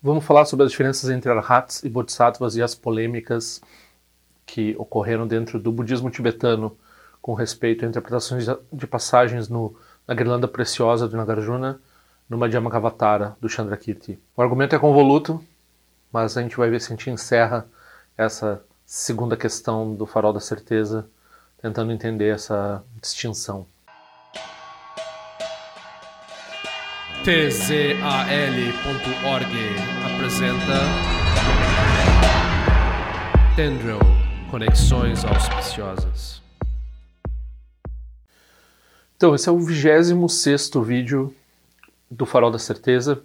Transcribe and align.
Vamos 0.00 0.24
falar 0.24 0.44
sobre 0.44 0.64
as 0.64 0.70
diferenças 0.70 1.10
entre 1.10 1.28
arhats 1.28 1.82
e 1.82 1.88
bodhisattvas 1.88 2.54
e 2.54 2.62
as 2.62 2.72
polêmicas 2.72 3.60
que 4.46 4.76
ocorreram 4.78 5.26
dentro 5.26 5.58
do 5.58 5.72
budismo 5.72 6.08
tibetano 6.08 6.78
com 7.20 7.34
respeito 7.34 7.84
a 7.84 7.88
interpretações 7.88 8.46
de 8.72 8.86
passagens 8.86 9.48
no, 9.48 9.74
na 10.06 10.14
Guirlanda 10.14 10.46
Preciosa 10.46 11.08
do 11.08 11.16
Nagarjuna, 11.16 11.80
no 12.28 12.38
Madhyamakavatara 12.38 13.36
do 13.40 13.48
Chandrakirti. 13.48 14.16
O 14.36 14.40
argumento 14.40 14.76
é 14.76 14.78
convoluto, 14.78 15.44
mas 16.12 16.36
a 16.36 16.42
gente 16.42 16.56
vai 16.56 16.70
ver 16.70 16.80
se 16.80 16.92
a 16.92 16.96
gente 16.96 17.10
encerra 17.10 17.66
essa 18.16 18.62
segunda 18.86 19.36
questão 19.36 19.96
do 19.96 20.06
farol 20.06 20.32
da 20.32 20.38
certeza, 20.38 21.08
tentando 21.60 21.90
entender 21.90 22.32
essa 22.32 22.84
distinção. 23.02 23.66
tzal.org 27.28 28.24
apresenta 30.14 30.80
Tendril 33.54 33.98
Conexões 34.50 35.26
Auspiciosas. 35.26 36.40
Então, 39.14 39.34
esse 39.34 39.46
é 39.46 39.52
o 39.52 39.58
26 39.58 40.70
vídeo 40.82 41.34
do 42.10 42.24
Farol 42.24 42.50
da 42.50 42.58
Certeza. 42.58 43.20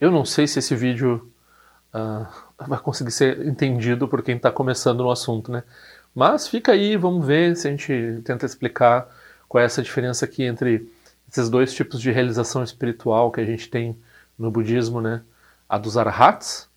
Eu 0.00 0.12
não 0.12 0.24
sei 0.24 0.46
se 0.46 0.60
esse 0.60 0.76
vídeo 0.76 1.32
uh, 1.92 2.24
vai 2.64 2.78
conseguir 2.78 3.10
ser 3.10 3.44
entendido 3.44 4.06
por 4.06 4.22
quem 4.22 4.36
está 4.36 4.52
começando 4.52 5.02
no 5.02 5.10
assunto, 5.10 5.50
né? 5.50 5.64
Mas 6.14 6.46
fica 6.46 6.70
aí, 6.70 6.96
vamos 6.96 7.26
ver 7.26 7.56
se 7.56 7.66
a 7.66 7.72
gente 7.72 8.22
tenta 8.24 8.46
explicar 8.46 9.08
qual 9.48 9.60
é 9.60 9.64
essa 9.64 9.82
diferença 9.82 10.26
aqui 10.26 10.44
entre 10.44 10.88
esses 11.32 11.48
dois 11.48 11.72
tipos 11.72 11.98
de 11.98 12.10
realização 12.10 12.62
espiritual 12.62 13.32
que 13.32 13.40
a 13.40 13.44
gente 13.44 13.70
tem 13.70 13.98
no 14.38 14.50
budismo, 14.50 15.00
né? 15.00 15.22
A 15.66 15.78
dos 15.78 15.96
arhats, 15.96 16.68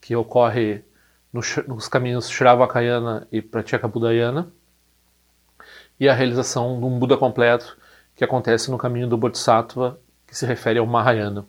que 0.00 0.16
ocorre 0.16 0.84
no, 1.32 1.40
nos 1.68 1.86
caminhos 1.86 2.28
Shravakayana 2.28 3.28
e 3.30 3.40
Pratyekabudayana, 3.40 4.52
e 5.98 6.08
a 6.08 6.12
realização 6.12 6.76
de 6.80 6.84
um 6.84 6.98
Buda 6.98 7.16
completo, 7.16 7.78
que 8.16 8.24
acontece 8.24 8.68
no 8.68 8.76
caminho 8.76 9.08
do 9.08 9.16
Bodhisattva, 9.16 10.00
que 10.26 10.36
se 10.36 10.44
refere 10.44 10.80
ao 10.80 10.86
Mahayana. 10.86 11.46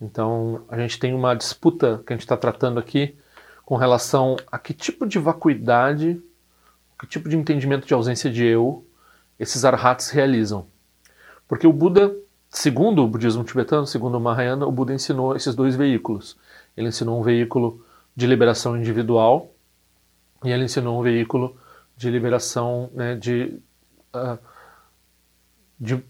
Então, 0.00 0.64
a 0.68 0.78
gente 0.78 0.98
tem 0.98 1.12
uma 1.12 1.34
disputa 1.34 2.04
que 2.06 2.12
a 2.12 2.16
gente 2.16 2.24
está 2.24 2.36
tratando 2.36 2.78
aqui 2.78 3.18
com 3.64 3.74
relação 3.74 4.36
a 4.50 4.58
que 4.58 4.72
tipo 4.72 5.04
de 5.04 5.18
vacuidade, 5.18 6.22
que 7.00 7.06
tipo 7.08 7.28
de 7.28 7.36
entendimento 7.36 7.84
de 7.84 7.94
ausência 7.94 8.30
de 8.30 8.44
eu 8.44 8.86
esses 9.38 9.64
arhats 9.64 10.10
realizam. 10.10 10.68
Porque 11.48 11.66
o 11.66 11.72
Buda, 11.72 12.14
segundo 12.50 13.04
o 13.04 13.08
budismo 13.08 13.44
tibetano, 13.44 13.86
segundo 13.86 14.16
o 14.16 14.20
Mahayana, 14.20 14.66
o 14.66 14.72
Buda 14.72 14.92
ensinou 14.92 15.36
esses 15.36 15.54
dois 15.54 15.76
veículos. 15.76 16.36
Ele 16.76 16.88
ensinou 16.88 17.18
um 17.18 17.22
veículo 17.22 17.84
de 18.14 18.26
liberação 18.26 18.76
individual 18.76 19.50
e 20.44 20.50
ele 20.50 20.64
ensinou 20.64 20.98
um 20.98 21.02
veículo 21.02 21.56
de 21.96 22.10
liberação 22.10 22.90
né, 22.92 23.14
de, 23.14 23.58
uh, 24.14 24.38
de 25.78 26.02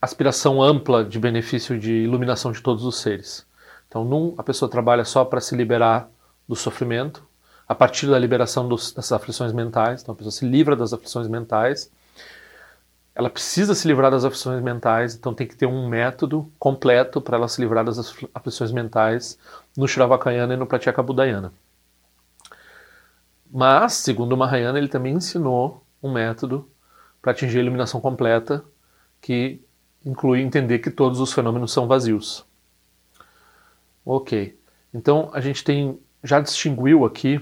aspiração 0.00 0.62
ampla 0.62 1.04
de 1.04 1.18
benefício 1.18 1.78
de 1.78 1.92
iluminação 1.92 2.52
de 2.52 2.60
todos 2.60 2.84
os 2.84 3.00
seres. 3.00 3.46
Então, 3.88 4.04
num, 4.04 4.34
a 4.36 4.42
pessoa 4.42 4.70
trabalha 4.70 5.04
só 5.04 5.24
para 5.24 5.40
se 5.40 5.56
liberar 5.56 6.08
do 6.46 6.54
sofrimento, 6.54 7.26
a 7.66 7.74
partir 7.74 8.06
da 8.06 8.18
liberação 8.18 8.68
dos, 8.68 8.92
das 8.92 9.10
aflições 9.10 9.52
mentais. 9.52 10.02
Então, 10.02 10.12
a 10.12 10.16
pessoa 10.16 10.32
se 10.32 10.44
livra 10.44 10.76
das 10.76 10.92
aflições 10.92 11.26
mentais 11.26 11.90
ela 13.14 13.30
precisa 13.30 13.74
se 13.74 13.86
livrar 13.86 14.10
das 14.10 14.24
aflições 14.24 14.62
mentais, 14.62 15.14
então 15.14 15.32
tem 15.32 15.46
que 15.46 15.56
ter 15.56 15.66
um 15.66 15.88
método 15.88 16.50
completo 16.58 17.20
para 17.20 17.36
ela 17.36 17.48
se 17.48 17.60
livrar 17.60 17.84
das 17.84 17.98
aflições 18.34 18.72
mentais 18.72 19.38
no 19.76 19.86
Shravakayana 19.86 20.54
e 20.54 20.56
no 20.56 20.66
Pratyeka 20.66 21.02
Budayana. 21.02 21.52
Mas, 23.50 23.92
segundo 23.92 24.32
o 24.32 24.36
Mahayana, 24.36 24.78
ele 24.78 24.88
também 24.88 25.14
ensinou 25.14 25.84
um 26.02 26.12
método 26.12 26.68
para 27.22 27.30
atingir 27.30 27.58
a 27.58 27.62
iluminação 27.62 28.00
completa, 28.00 28.64
que 29.20 29.62
inclui 30.04 30.40
entender 30.40 30.80
que 30.80 30.90
todos 30.90 31.20
os 31.20 31.32
fenômenos 31.32 31.72
são 31.72 31.86
vazios. 31.86 32.44
Ok, 34.04 34.58
então 34.92 35.30
a 35.32 35.40
gente 35.40 35.62
tem 35.62 35.98
já 36.22 36.40
distinguiu 36.40 37.04
aqui 37.04 37.36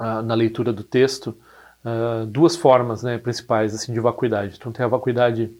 uh, 0.00 0.22
na 0.22 0.34
leitura 0.34 0.72
do 0.72 0.82
texto 0.82 1.38
uh, 1.86 2.26
duas 2.26 2.56
formas 2.56 3.02
né, 3.02 3.16
principais 3.16 3.74
assim, 3.74 3.92
de 3.92 4.00
vacuidade. 4.00 4.56
Então 4.58 4.72
tem 4.72 4.84
a 4.84 4.88
vacuidade 4.88 5.54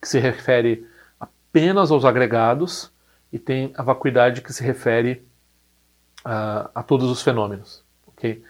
que 0.00 0.08
se 0.08 0.18
refere 0.18 0.86
apenas 1.18 1.90
aos 1.90 2.04
agregados 2.04 2.90
e 3.30 3.38
tem 3.38 3.72
a 3.76 3.82
vacuidade 3.82 4.40
que 4.40 4.52
se 4.52 4.64
refere 4.64 5.26
uh, 6.24 6.70
a 6.74 6.82
todos 6.82 7.10
os 7.10 7.20
fenômenos. 7.22 7.84
Okay? 8.06 8.42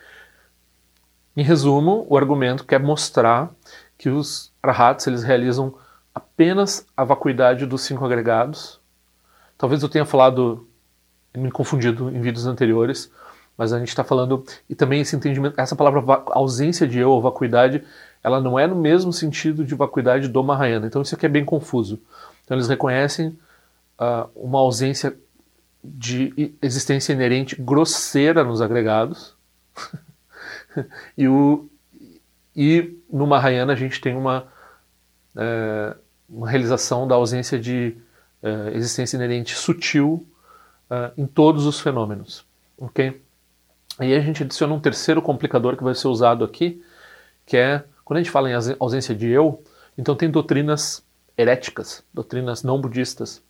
Em 1.36 1.42
resumo, 1.42 2.06
o 2.08 2.16
argumento 2.16 2.64
quer 2.64 2.78
mostrar 2.78 3.50
que 3.98 4.08
os 4.08 4.52
arhats 4.62 5.06
eles 5.06 5.22
realizam 5.22 5.76
apenas 6.14 6.86
a 6.96 7.04
vacuidade 7.04 7.66
dos 7.66 7.82
cinco 7.82 8.04
agregados. 8.04 8.80
Talvez 9.58 9.82
eu 9.82 9.88
tenha 9.88 10.06
falado, 10.06 10.68
me 11.36 11.50
confundido 11.50 12.08
em 12.10 12.20
vídeos 12.20 12.46
anteriores, 12.46 13.12
mas 13.60 13.74
a 13.74 13.78
gente 13.78 13.88
está 13.88 14.02
falando 14.02 14.42
e 14.70 14.74
também 14.74 15.02
esse 15.02 15.14
entendimento, 15.14 15.60
essa 15.60 15.76
palavra 15.76 16.22
ausência 16.28 16.88
de 16.88 16.98
eu 16.98 17.10
ou 17.10 17.20
vacuidade, 17.20 17.84
ela 18.24 18.40
não 18.40 18.58
é 18.58 18.66
no 18.66 18.74
mesmo 18.74 19.12
sentido 19.12 19.66
de 19.66 19.74
vacuidade 19.74 20.28
do 20.28 20.42
Mahayana. 20.42 20.86
Então 20.86 21.02
isso 21.02 21.14
aqui 21.14 21.26
é 21.26 21.28
bem 21.28 21.44
confuso. 21.44 22.00
Então 22.42 22.56
eles 22.56 22.68
reconhecem 22.68 23.38
uh, 23.98 24.30
uma 24.34 24.60
ausência 24.60 25.14
de 25.84 26.54
existência 26.62 27.12
inerente 27.12 27.54
grosseira 27.60 28.42
nos 28.42 28.62
agregados 28.62 29.34
e, 31.18 31.28
o, 31.28 31.68
e 32.56 32.96
no 33.12 33.26
Mahayana 33.26 33.74
a 33.74 33.76
gente 33.76 34.00
tem 34.00 34.16
uma, 34.16 34.46
é, 35.36 35.94
uma 36.26 36.48
realização 36.48 37.06
da 37.06 37.14
ausência 37.14 37.58
de 37.58 37.94
é, 38.42 38.70
existência 38.72 39.18
inerente 39.18 39.54
sutil 39.54 40.26
uh, 40.90 41.12
em 41.14 41.26
todos 41.26 41.66
os 41.66 41.78
fenômenos. 41.78 42.46
ok? 42.78 43.20
Aí 44.00 44.14
a 44.14 44.20
gente 44.20 44.42
adiciona 44.42 44.72
um 44.72 44.80
terceiro 44.80 45.20
complicador 45.20 45.76
que 45.76 45.84
vai 45.84 45.94
ser 45.94 46.08
usado 46.08 46.42
aqui, 46.42 46.82
que 47.44 47.54
é, 47.54 47.84
quando 48.02 48.16
a 48.16 48.22
gente 48.22 48.30
fala 48.30 48.48
em 48.48 48.54
ausência 48.78 49.14
de 49.14 49.28
eu, 49.28 49.62
então 49.96 50.16
tem 50.16 50.30
doutrinas 50.30 51.04
heréticas, 51.36 52.02
doutrinas 52.12 52.62
não 52.62 52.80
budistas, 52.80 53.42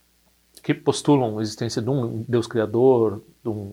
que 0.60 0.74
postulam 0.74 1.38
a 1.38 1.42
existência 1.42 1.80
de 1.80 1.88
um 1.88 2.24
Deus 2.28 2.48
criador, 2.48 3.22
de 3.44 3.48
um 3.48 3.72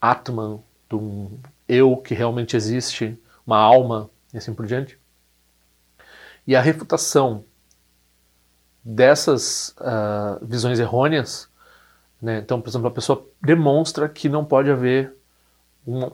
Atman, 0.00 0.60
de 0.88 0.94
um 0.94 1.36
eu 1.66 1.96
que 1.96 2.14
realmente 2.14 2.56
existe, 2.56 3.20
uma 3.44 3.58
alma, 3.58 4.08
e 4.32 4.38
assim 4.38 4.54
por 4.54 4.66
diante. 4.66 4.96
E 6.46 6.54
a 6.54 6.60
refutação 6.60 7.44
dessas 8.84 9.74
uh, 9.80 10.46
visões 10.46 10.78
errôneas, 10.78 11.48
né, 12.22 12.38
então, 12.38 12.60
por 12.60 12.68
exemplo, 12.68 12.86
a 12.86 12.92
pessoa 12.92 13.26
demonstra 13.42 14.08
que 14.08 14.28
não 14.28 14.44
pode 14.44 14.70
haver 14.70 15.17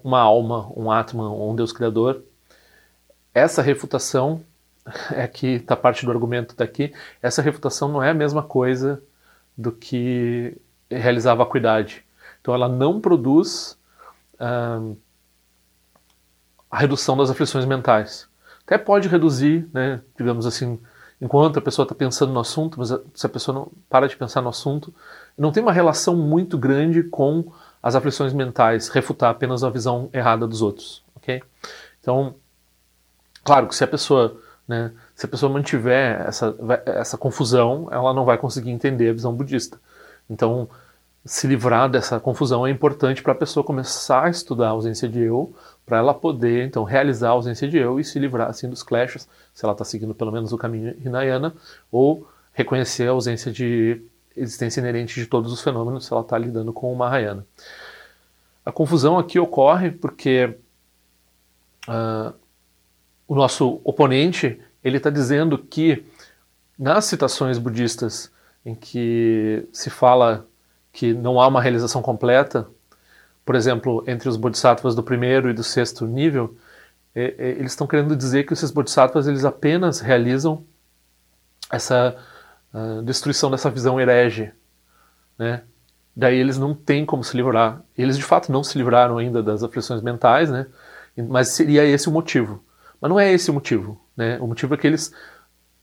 uma, 0.05 0.21
alma, 0.21 0.71
um 0.77 0.91
Atman, 0.91 1.31
um 1.31 1.55
Deus 1.55 1.73
Criador. 1.73 2.23
Essa 3.33 3.61
refutação 3.61 4.43
é 5.12 5.27
que 5.27 5.47
está 5.55 5.75
parte 5.75 6.05
do 6.05 6.12
argumento 6.12 6.55
daqui. 6.55 6.95
Essa 7.21 7.43
refutação 7.43 7.89
não 7.89 8.03
é 8.03 8.11
a 8.11 8.15
mesma 8.15 8.43
coisa 8.43 9.03
do 9.57 9.73
que 9.73 10.57
realizar 10.89 11.33
a 11.33 11.37
vacuidade. 11.37 12.05
Então 12.41 12.55
ela 12.55 12.69
não 12.69 13.01
produz 13.01 13.77
a 16.71 16.79
redução 16.79 17.17
das 17.17 17.31
aflições 17.31 17.65
mentais. 17.65 18.29
Até 18.65 18.79
pode 18.79 19.09
reduzir, 19.09 19.69
né, 19.73 20.01
digamos 20.17 20.47
assim, 20.47 20.79
enquanto 21.21 21.59
a 21.59 21.62
pessoa 21.62 21.85
está 21.85 21.95
pensando 21.95 22.33
no 22.33 22.41
assunto, 22.41 22.79
mas 22.79 22.91
se 23.15 23.27
a 23.27 23.29
pessoa 23.29 23.55
não 23.55 23.73
para 23.89 24.06
de 24.06 24.17
pensar 24.17 24.41
no 24.43 24.49
assunto, 24.49 24.93
não 25.37 25.53
tem 25.53 25.62
uma 25.62 25.73
relação 25.73 26.17
muito 26.17 26.59
grande 26.59 27.03
com 27.03 27.53
as 27.85 27.95
aflições 27.95 28.33
mentais, 28.33 28.89
refutar 28.89 29.31
apenas 29.31 29.63
a 29.63 29.69
visão 29.69 30.09
errada 30.11 30.47
dos 30.47 30.63
outros, 30.63 31.05
ok? 31.15 31.43
Então, 32.01 32.35
claro 33.45 33.69
que 33.69 33.77
se 33.77 33.85
a 33.85 33.87
pessoa, 33.87 34.41
né, 34.67 34.91
se 35.15 35.27
a 35.27 35.29
pessoa 35.29 35.53
mantiver 35.53 36.19
essa, 36.27 36.57
essa 36.87 37.19
confusão, 37.19 37.87
ela 37.91 38.15
não 38.15 38.25
vai 38.25 38.39
conseguir 38.39 38.71
entender 38.71 39.11
a 39.11 39.13
visão 39.13 39.35
budista. 39.35 39.79
Então, 40.31 40.67
se 41.27 41.47
livrar 41.47 41.91
dessa 41.91 42.19
confusão 42.19 42.67
é 42.67 42.71
importante 42.71 43.23
para 43.23 43.33
a 43.33 43.37
pessoa 43.37 43.63
começar 43.63 44.25
a 44.25 44.31
estudar 44.31 44.69
a 44.69 44.71
ausência 44.71 45.07
de 45.07 45.21
eu, 45.21 45.55
para 45.85 45.99
ela 45.99 46.15
poder 46.15 46.65
então 46.65 46.85
realizar 46.85 47.29
a 47.29 47.33
ausência 47.33 47.69
de 47.69 47.77
eu 47.77 48.01
e 48.01 48.05
se 48.05 48.19
livrar 48.19 48.49
assim 48.49 48.67
dos 48.67 48.83
clashes, 48.83 49.29
se 49.53 49.63
ela 49.63 49.73
está 49.73 49.85
seguindo 49.85 50.15
pelo 50.15 50.33
menos 50.33 50.55
o 50.55 50.57
caminho 50.57 50.97
Hinayana, 51.05 51.55
ou 51.93 52.27
reconhecer 52.55 53.09
a 53.09 53.11
ausência 53.11 53.53
de 53.53 54.01
existência 54.37 54.81
inerente 54.81 55.21
de 55.21 55.27
todos 55.27 55.53
os 55.53 55.63
fenômenos 55.63 56.07
se 56.07 56.13
ela 56.13 56.23
está 56.23 56.37
lidando 56.37 56.73
com 56.73 56.93
o 56.93 56.97
Mahayana. 56.97 57.47
A 58.65 58.73
confusão 58.73 59.19
aqui 59.19 59.39
ocorre 59.39 59.91
porque 59.91 60.57
uh, 61.89 62.35
o 63.29 63.35
nosso 63.35 63.81
oponente 63.85 64.61
ele 64.83 64.97
está 64.97 65.11
dizendo 65.11 65.59
que 65.59 66.05
nas 66.79 67.05
citações 67.05 67.59
budistas 67.59 68.33
em 68.65 68.75
que 68.75 69.69
se 69.73 69.91
fala 69.91 70.47
que 70.93 71.13
não 71.13 71.41
há 71.41 71.47
uma 71.47 71.61
realização 71.61 72.01
completa, 72.01 72.69
por 73.45 73.55
exemplo, 73.55 74.03
entre 74.07 74.29
os 74.29 74.37
bodhisattvas 74.37 74.95
do 74.95 75.03
primeiro 75.03 75.51
e 75.51 75.53
do 75.53 75.63
sexto 75.63 76.07
nível, 76.07 76.57
é, 77.15 77.35
é, 77.37 77.49
eles 77.51 77.73
estão 77.73 77.87
querendo 77.87 78.17
dizer 78.17 78.45
que 78.45 78.53
esses 78.53 78.71
bodhisattvas 78.71 79.27
eles 79.27 79.45
apenas 79.45 80.01
realizam 80.01 80.65
essa 81.71 82.17
uh, 82.75 83.03
destruição 83.03 83.50
dessa 83.50 83.71
visão 83.71 84.00
herege, 84.00 84.53
né? 85.38 85.62
Daí 86.17 86.37
eles 86.37 86.59
não 86.59 86.75
têm 86.75 87.06
como 87.06 87.25
se 87.25 87.37
livrar. 87.37 87.82
Eles 87.97 88.17
de 88.17 88.23
fato 88.23 88.53
não 88.53 88.62
se 88.62 88.76
livraram 88.79 89.19
ainda 89.19 89.43
das 89.43 89.62
aflições 89.62 90.03
mentais, 90.03 90.50
né? 90.50 90.67
Mas 91.17 91.49
seria 91.49 91.85
esse 91.85 92.09
o 92.09 92.12
motivo. 92.12 92.62
Mas 93.00 93.09
não 93.09 93.19
é 93.19 93.32
esse 93.32 93.50
o 93.50 93.55
motivo, 93.55 94.00
né? 94.17 94.38
O 94.41 94.47
motivo 94.47 94.75
é 94.75 94.76
que 94.76 94.87
eles 94.87 95.12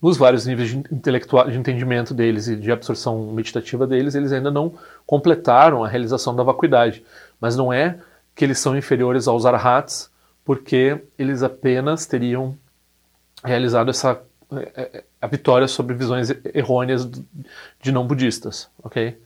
nos 0.01 0.17
vários 0.17 0.47
níveis 0.47 0.69
de 0.69 0.77
intelectual, 0.77 1.47
de 1.49 1.57
entendimento 1.57 2.13
deles 2.13 2.47
e 2.47 2.55
de 2.55 2.71
absorção 2.71 3.31
meditativa 3.31 3.85
deles, 3.85 4.15
eles 4.15 4.31
ainda 4.31 4.49
não 4.49 4.73
completaram 5.05 5.83
a 5.83 5.87
realização 5.87 6.35
da 6.35 6.41
vacuidade. 6.41 7.05
Mas 7.39 7.55
não 7.55 7.71
é 7.71 7.99
que 8.33 8.43
eles 8.43 8.57
são 8.57 8.75
inferiores 8.75 9.27
aos 9.27 9.45
arhats, 9.45 10.09
porque 10.43 11.03
eles 11.19 11.43
apenas 11.43 12.07
teriam 12.07 12.57
realizado 13.43 13.91
essa 13.91 14.19
a 15.21 15.27
vitória 15.27 15.67
sobre 15.67 15.95
visões 15.95 16.29
errôneas 16.53 17.09
de 17.81 17.91
não 17.91 18.05
budistas, 18.05 18.69
ok? 18.83 19.17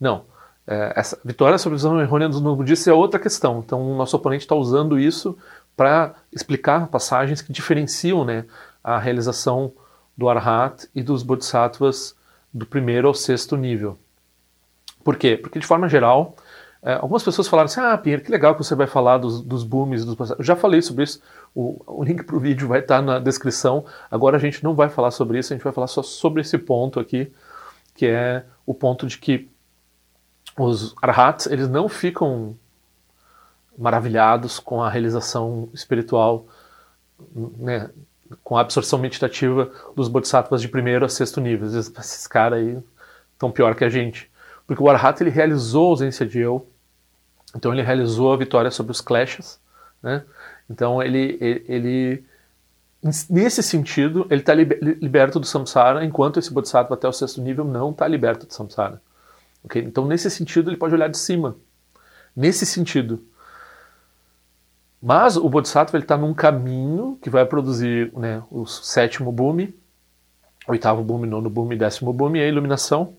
Não. 0.00 0.24
É, 0.66 0.92
essa 0.96 1.18
vitória 1.24 1.58
sobre 1.58 1.76
visão 1.76 2.00
errônea 2.00 2.28
dos 2.28 2.40
não 2.40 2.56
budistas 2.56 2.88
é 2.88 2.92
outra 2.92 3.20
questão. 3.20 3.62
Então, 3.64 3.80
o 3.80 3.96
nosso 3.96 4.16
oponente 4.16 4.44
está 4.44 4.54
usando 4.54 4.98
isso 4.98 5.36
para 5.76 6.14
explicar 6.32 6.88
passagens 6.88 7.40
que 7.40 7.52
diferenciam 7.52 8.24
né, 8.24 8.44
a 8.82 8.98
realização 8.98 9.72
do 10.16 10.28
Arhat 10.28 10.88
e 10.94 11.02
dos 11.02 11.22
Bodhisattvas 11.22 12.14
do 12.52 12.66
primeiro 12.66 13.08
ao 13.08 13.14
sexto 13.14 13.56
nível. 13.56 13.98
Por 15.02 15.16
quê? 15.16 15.36
Porque, 15.36 15.58
de 15.58 15.66
forma 15.66 15.88
geral, 15.88 16.36
é, 16.84 16.94
algumas 16.94 17.22
pessoas 17.22 17.46
falaram 17.46 17.66
assim: 17.66 17.80
Ah, 17.80 17.96
Pinheiro, 17.96 18.24
que 18.24 18.30
legal 18.30 18.54
que 18.54 18.64
você 18.64 18.74
vai 18.74 18.86
falar 18.86 19.18
dos, 19.18 19.40
dos 19.40 19.62
booms. 19.62 20.04
Dos... 20.04 20.30
Eu 20.30 20.42
já 20.42 20.56
falei 20.56 20.82
sobre 20.82 21.04
isso. 21.04 21.22
O, 21.54 21.80
o 21.86 22.02
link 22.02 22.24
para 22.24 22.34
o 22.34 22.40
vídeo 22.40 22.66
vai 22.66 22.80
estar 22.80 22.96
tá 22.96 23.02
na 23.02 23.18
descrição. 23.20 23.84
Agora 24.10 24.36
a 24.36 24.40
gente 24.40 24.64
não 24.64 24.74
vai 24.74 24.88
falar 24.88 25.12
sobre 25.12 25.38
isso, 25.38 25.52
a 25.52 25.56
gente 25.56 25.64
vai 25.64 25.72
falar 25.72 25.86
só 25.86 26.02
sobre 26.02 26.40
esse 26.40 26.58
ponto 26.58 26.98
aqui, 26.98 27.32
que 27.94 28.06
é 28.06 28.44
o 28.66 28.74
ponto 28.74 29.06
de 29.06 29.18
que 29.18 29.48
os 30.58 30.94
arhats 31.00 31.46
eles 31.46 31.68
não 31.68 31.88
ficam 31.88 32.56
maravilhados 33.78 34.58
com 34.58 34.82
a 34.82 34.90
realização 34.90 35.68
espiritual 35.72 36.46
né, 37.56 37.90
com 38.42 38.56
a 38.56 38.60
absorção 38.60 38.98
meditativa 38.98 39.70
dos 39.94 40.08
bodhisattvas 40.08 40.60
de 40.60 40.68
primeiro 40.68 41.04
a 41.04 41.08
sexto 41.08 41.40
nível. 41.40 41.66
Esses 41.68 42.26
caras 42.26 42.58
aí 42.58 42.78
estão 43.32 43.50
pior 43.50 43.74
que 43.74 43.84
a 43.84 43.88
gente. 43.88 44.30
Porque 44.66 44.82
o 44.82 44.88
Arhat 44.88 45.20
ele 45.22 45.30
realizou 45.30 45.86
a 45.86 45.90
ausência 45.90 46.26
de 46.26 46.38
eu, 46.38 46.66
então 47.54 47.72
ele 47.72 47.82
realizou 47.82 48.32
a 48.32 48.36
vitória 48.36 48.70
sobre 48.70 48.92
os 48.92 49.00
Kleshas, 49.00 49.60
né? 50.02 50.24
Então 50.68 51.02
ele, 51.02 51.36
ele, 51.40 51.64
ele 51.68 52.24
nesse 53.28 53.62
sentido, 53.62 54.26
ele 54.30 54.40
está 54.40 54.54
liberto 54.54 55.38
do 55.38 55.46
samsara, 55.46 56.04
enquanto 56.04 56.38
esse 56.38 56.52
bodhisattva 56.52 56.94
até 56.94 57.08
o 57.08 57.12
sexto 57.12 57.40
nível 57.40 57.64
não 57.64 57.90
está 57.90 58.06
liberto 58.08 58.46
do 58.46 58.54
samsara. 58.54 59.00
Okay? 59.64 59.82
Então 59.82 60.06
nesse 60.06 60.30
sentido 60.30 60.70
ele 60.70 60.76
pode 60.76 60.94
olhar 60.94 61.08
de 61.08 61.18
cima. 61.18 61.56
Nesse 62.34 62.64
sentido, 62.64 63.22
mas 65.02 65.36
o 65.36 65.48
Bodhisattva 65.48 65.98
está 65.98 66.16
num 66.16 66.32
caminho 66.32 67.18
que 67.20 67.28
vai 67.28 67.44
produzir 67.44 68.12
né, 68.14 68.40
o 68.48 68.64
sétimo 68.64 69.32
boom, 69.32 69.72
oitavo 70.68 71.02
boom, 71.02 71.26
nono 71.26 71.50
boom, 71.50 71.76
décimo 71.76 72.12
boom, 72.12 72.34
a 72.34 72.46
iluminação. 72.46 73.14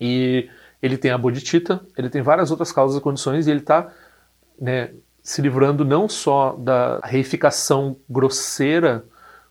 E 0.00 0.48
ele 0.82 0.98
tem 0.98 1.12
a 1.12 1.18
Bodhicitta, 1.18 1.80
ele 1.96 2.10
tem 2.10 2.20
várias 2.20 2.50
outras 2.50 2.72
causas 2.72 2.98
e 2.98 3.00
condições, 3.00 3.46
e 3.46 3.50
ele 3.50 3.60
está 3.60 3.90
né, 4.60 4.90
se 5.22 5.40
livrando 5.40 5.84
não 5.84 6.08
só 6.08 6.56
da 6.58 6.98
reificação 7.04 7.96
grosseira 8.10 9.04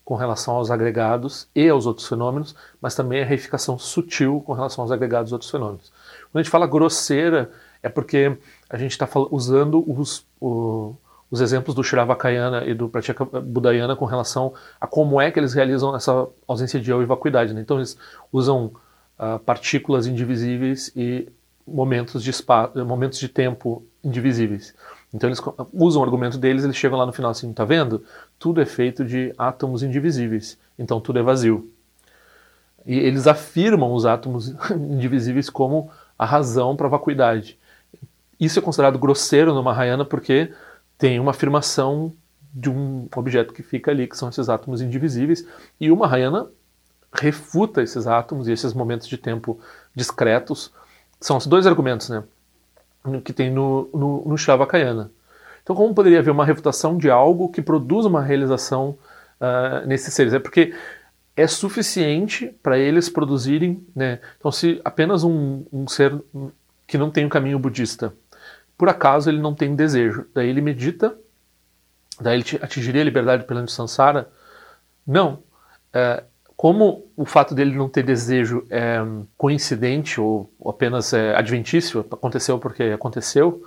com 0.04 0.16
relação 0.16 0.56
aos 0.56 0.70
agregados 0.70 1.48
e 1.56 1.70
aos 1.70 1.86
outros 1.86 2.08
fenômenos, 2.08 2.54
mas 2.82 2.94
também 2.94 3.22
a 3.22 3.26
reificação 3.26 3.80
sutil 3.80 4.44
com 4.46 4.52
relação 4.52 4.84
aos 4.84 4.92
agregados 4.92 5.32
e 5.32 5.34
outros 5.34 5.50
fenômenos. 5.50 5.92
Quando 6.32 6.42
a 6.42 6.44
gente 6.44 6.52
fala 6.52 6.68
grosseira, 6.68 7.50
é 7.82 7.88
porque 7.88 8.38
a 8.70 8.78
gente 8.78 8.92
está 8.92 9.08
usando 9.30 9.84
os, 9.90 10.26
o, 10.40 10.96
os 11.30 11.40
exemplos 11.40 11.74
do 11.74 11.84
Shiravakayana 11.84 12.66
e 12.66 12.74
do 12.74 12.90
Pratyeka 12.90 13.24
Budayana 13.24 13.96
com 13.96 14.06
relação 14.06 14.54
a 14.82 14.86
como 14.86 15.22
é 15.22 15.32
que 15.32 15.40
eles 15.40 15.54
realizam 15.54 15.96
essa 15.96 16.28
ausência 16.46 16.80
de 16.80 16.92
eu 16.92 17.02
e 17.02 17.06
vacuidade. 17.06 17.54
Né? 17.54 17.62
Então 17.62 17.78
eles 17.78 17.98
usam 18.34 18.74
uh, 19.22 19.38
partículas 19.40 20.08
indivisíveis 20.08 20.92
e 20.96 21.28
momentos 21.66 22.24
de, 22.24 22.32
espaço, 22.32 22.84
momentos 22.84 23.20
de 23.20 23.30
tempo 23.30 23.86
indivisíveis. 24.04 24.74
Então 25.14 25.30
eles 25.30 25.40
usam 25.74 26.02
o 26.02 26.06
argumento 26.06 26.38
deles, 26.38 26.64
eles 26.64 26.76
chegam 26.76 26.98
lá 26.98 27.06
no 27.06 27.14
final 27.14 27.30
assim, 27.30 27.54
tá 27.54 27.64
vendo? 27.64 28.04
Tudo 28.40 28.62
é 28.62 28.66
feito 28.66 29.06
de 29.06 29.34
átomos 29.38 29.84
indivisíveis, 29.84 30.58
então 30.80 31.00
tudo 31.00 31.20
é 31.20 31.22
vazio. 31.22 31.70
E 32.86 32.98
eles 32.98 33.28
afirmam 33.28 33.94
os 33.94 34.06
átomos 34.06 34.54
indivisíveis 34.72 35.50
como 35.50 35.92
a 36.18 36.26
razão 36.26 36.76
para 36.76 36.88
a 36.88 36.90
vacuidade. 36.90 37.60
Isso 38.40 38.58
é 38.58 38.62
considerado 38.62 38.98
grosseiro 38.98 39.54
no 39.54 39.62
Mahayana 39.62 40.04
porque 40.04 40.52
tem 40.98 41.20
uma 41.20 41.32
afirmação 41.32 42.14
de 42.54 42.70
um 42.70 43.08
objeto 43.16 43.54
que 43.54 43.62
fica 43.62 43.92
ali, 43.92 44.08
que 44.08 44.18
são 44.18 44.30
esses 44.30 44.50
átomos 44.50 44.82
indivisíveis, 44.82 45.48
e 45.80 45.92
o 45.92 45.96
Mahayana 45.96 46.48
refuta 47.14 47.82
esses 47.82 48.08
átomos 48.08 48.48
e 48.48 48.52
esses 48.52 48.74
momentos 48.74 49.08
de 49.08 49.18
tempo 49.18 49.60
discretos. 49.96 50.72
São 51.20 51.38
os 51.38 51.46
dois 51.46 51.68
argumentos 51.68 52.10
né, 52.10 52.24
que 53.24 53.34
tem 53.34 53.52
no, 53.52 53.90
no, 53.94 54.24
no 54.26 54.38
Shavakayana. 54.38 55.12
Então, 55.64 55.76
como 55.76 55.94
poderia 55.94 56.20
haver 56.20 56.32
uma 56.32 56.46
refutação 56.46 56.98
de 56.98 57.10
algo 57.10 57.50
que 57.50 57.62
produz 57.62 58.06
uma 58.06 58.22
realização 58.22 58.98
uh, 59.40 59.86
nesses 59.86 60.14
seres? 60.14 60.34
É 60.34 60.40
porque 60.40 60.74
é 61.36 61.46
suficiente 61.46 62.48
para 62.64 62.78
eles 62.78 63.10
produzirem. 63.10 63.86
Né? 63.96 64.20
Então, 64.40 64.52
se 64.52 64.82
apenas 64.84 65.24
um, 65.24 65.64
um 65.72 65.88
ser 65.88 66.20
que 66.88 66.98
não 66.98 67.12
tem 67.12 67.24
o 67.24 67.28
um 67.28 67.30
caminho 67.30 67.60
budista 67.60 68.12
por 68.82 68.90
acaso 68.90 69.30
ele 69.30 69.38
não 69.38 69.54
tem 69.54 69.76
desejo. 69.76 70.26
Daí 70.34 70.50
ele 70.50 70.60
medita, 70.60 71.16
daí 72.20 72.40
ele 72.40 72.60
atingiria 72.64 73.04
a 73.04 73.06
liberdade 73.06 73.44
pela 73.44 73.68
samsara? 73.68 74.28
Não. 75.06 75.44
É, 75.94 76.24
como 76.62 77.08
o 77.18 77.26
fato 77.26 77.56
dele 77.56 77.76
não 77.76 77.90
ter 77.90 78.04
desejo 78.04 78.68
é 78.70 79.00
coincidente 79.36 80.22
ou, 80.22 80.54
apenas 80.64 81.12
é 81.12 81.36
adventício, 81.36 82.02
aconteceu 82.02 82.60
porque 82.60 82.84
aconteceu, 82.84 83.64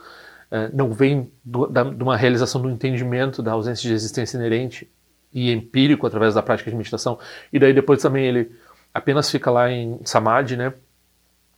é, 0.48 0.70
não 0.72 0.92
vem 0.92 1.28
do, 1.44 1.66
da, 1.66 1.82
de 1.82 2.00
uma 2.00 2.16
realização 2.16 2.62
do 2.62 2.70
entendimento 2.70 3.42
da 3.42 3.50
ausência 3.50 3.88
de 3.88 3.92
existência 3.92 4.36
inerente 4.36 4.88
e 5.32 5.50
empírico 5.50 6.06
através 6.06 6.34
da 6.34 6.42
prática 6.42 6.70
de 6.70 6.76
meditação, 6.76 7.18
e 7.52 7.58
daí 7.58 7.72
depois 7.72 8.00
também 8.00 8.26
ele 8.26 8.52
apenas 8.94 9.28
fica 9.28 9.50
lá 9.50 9.68
em 9.68 9.98
samadhi, 10.04 10.56
né? 10.56 10.72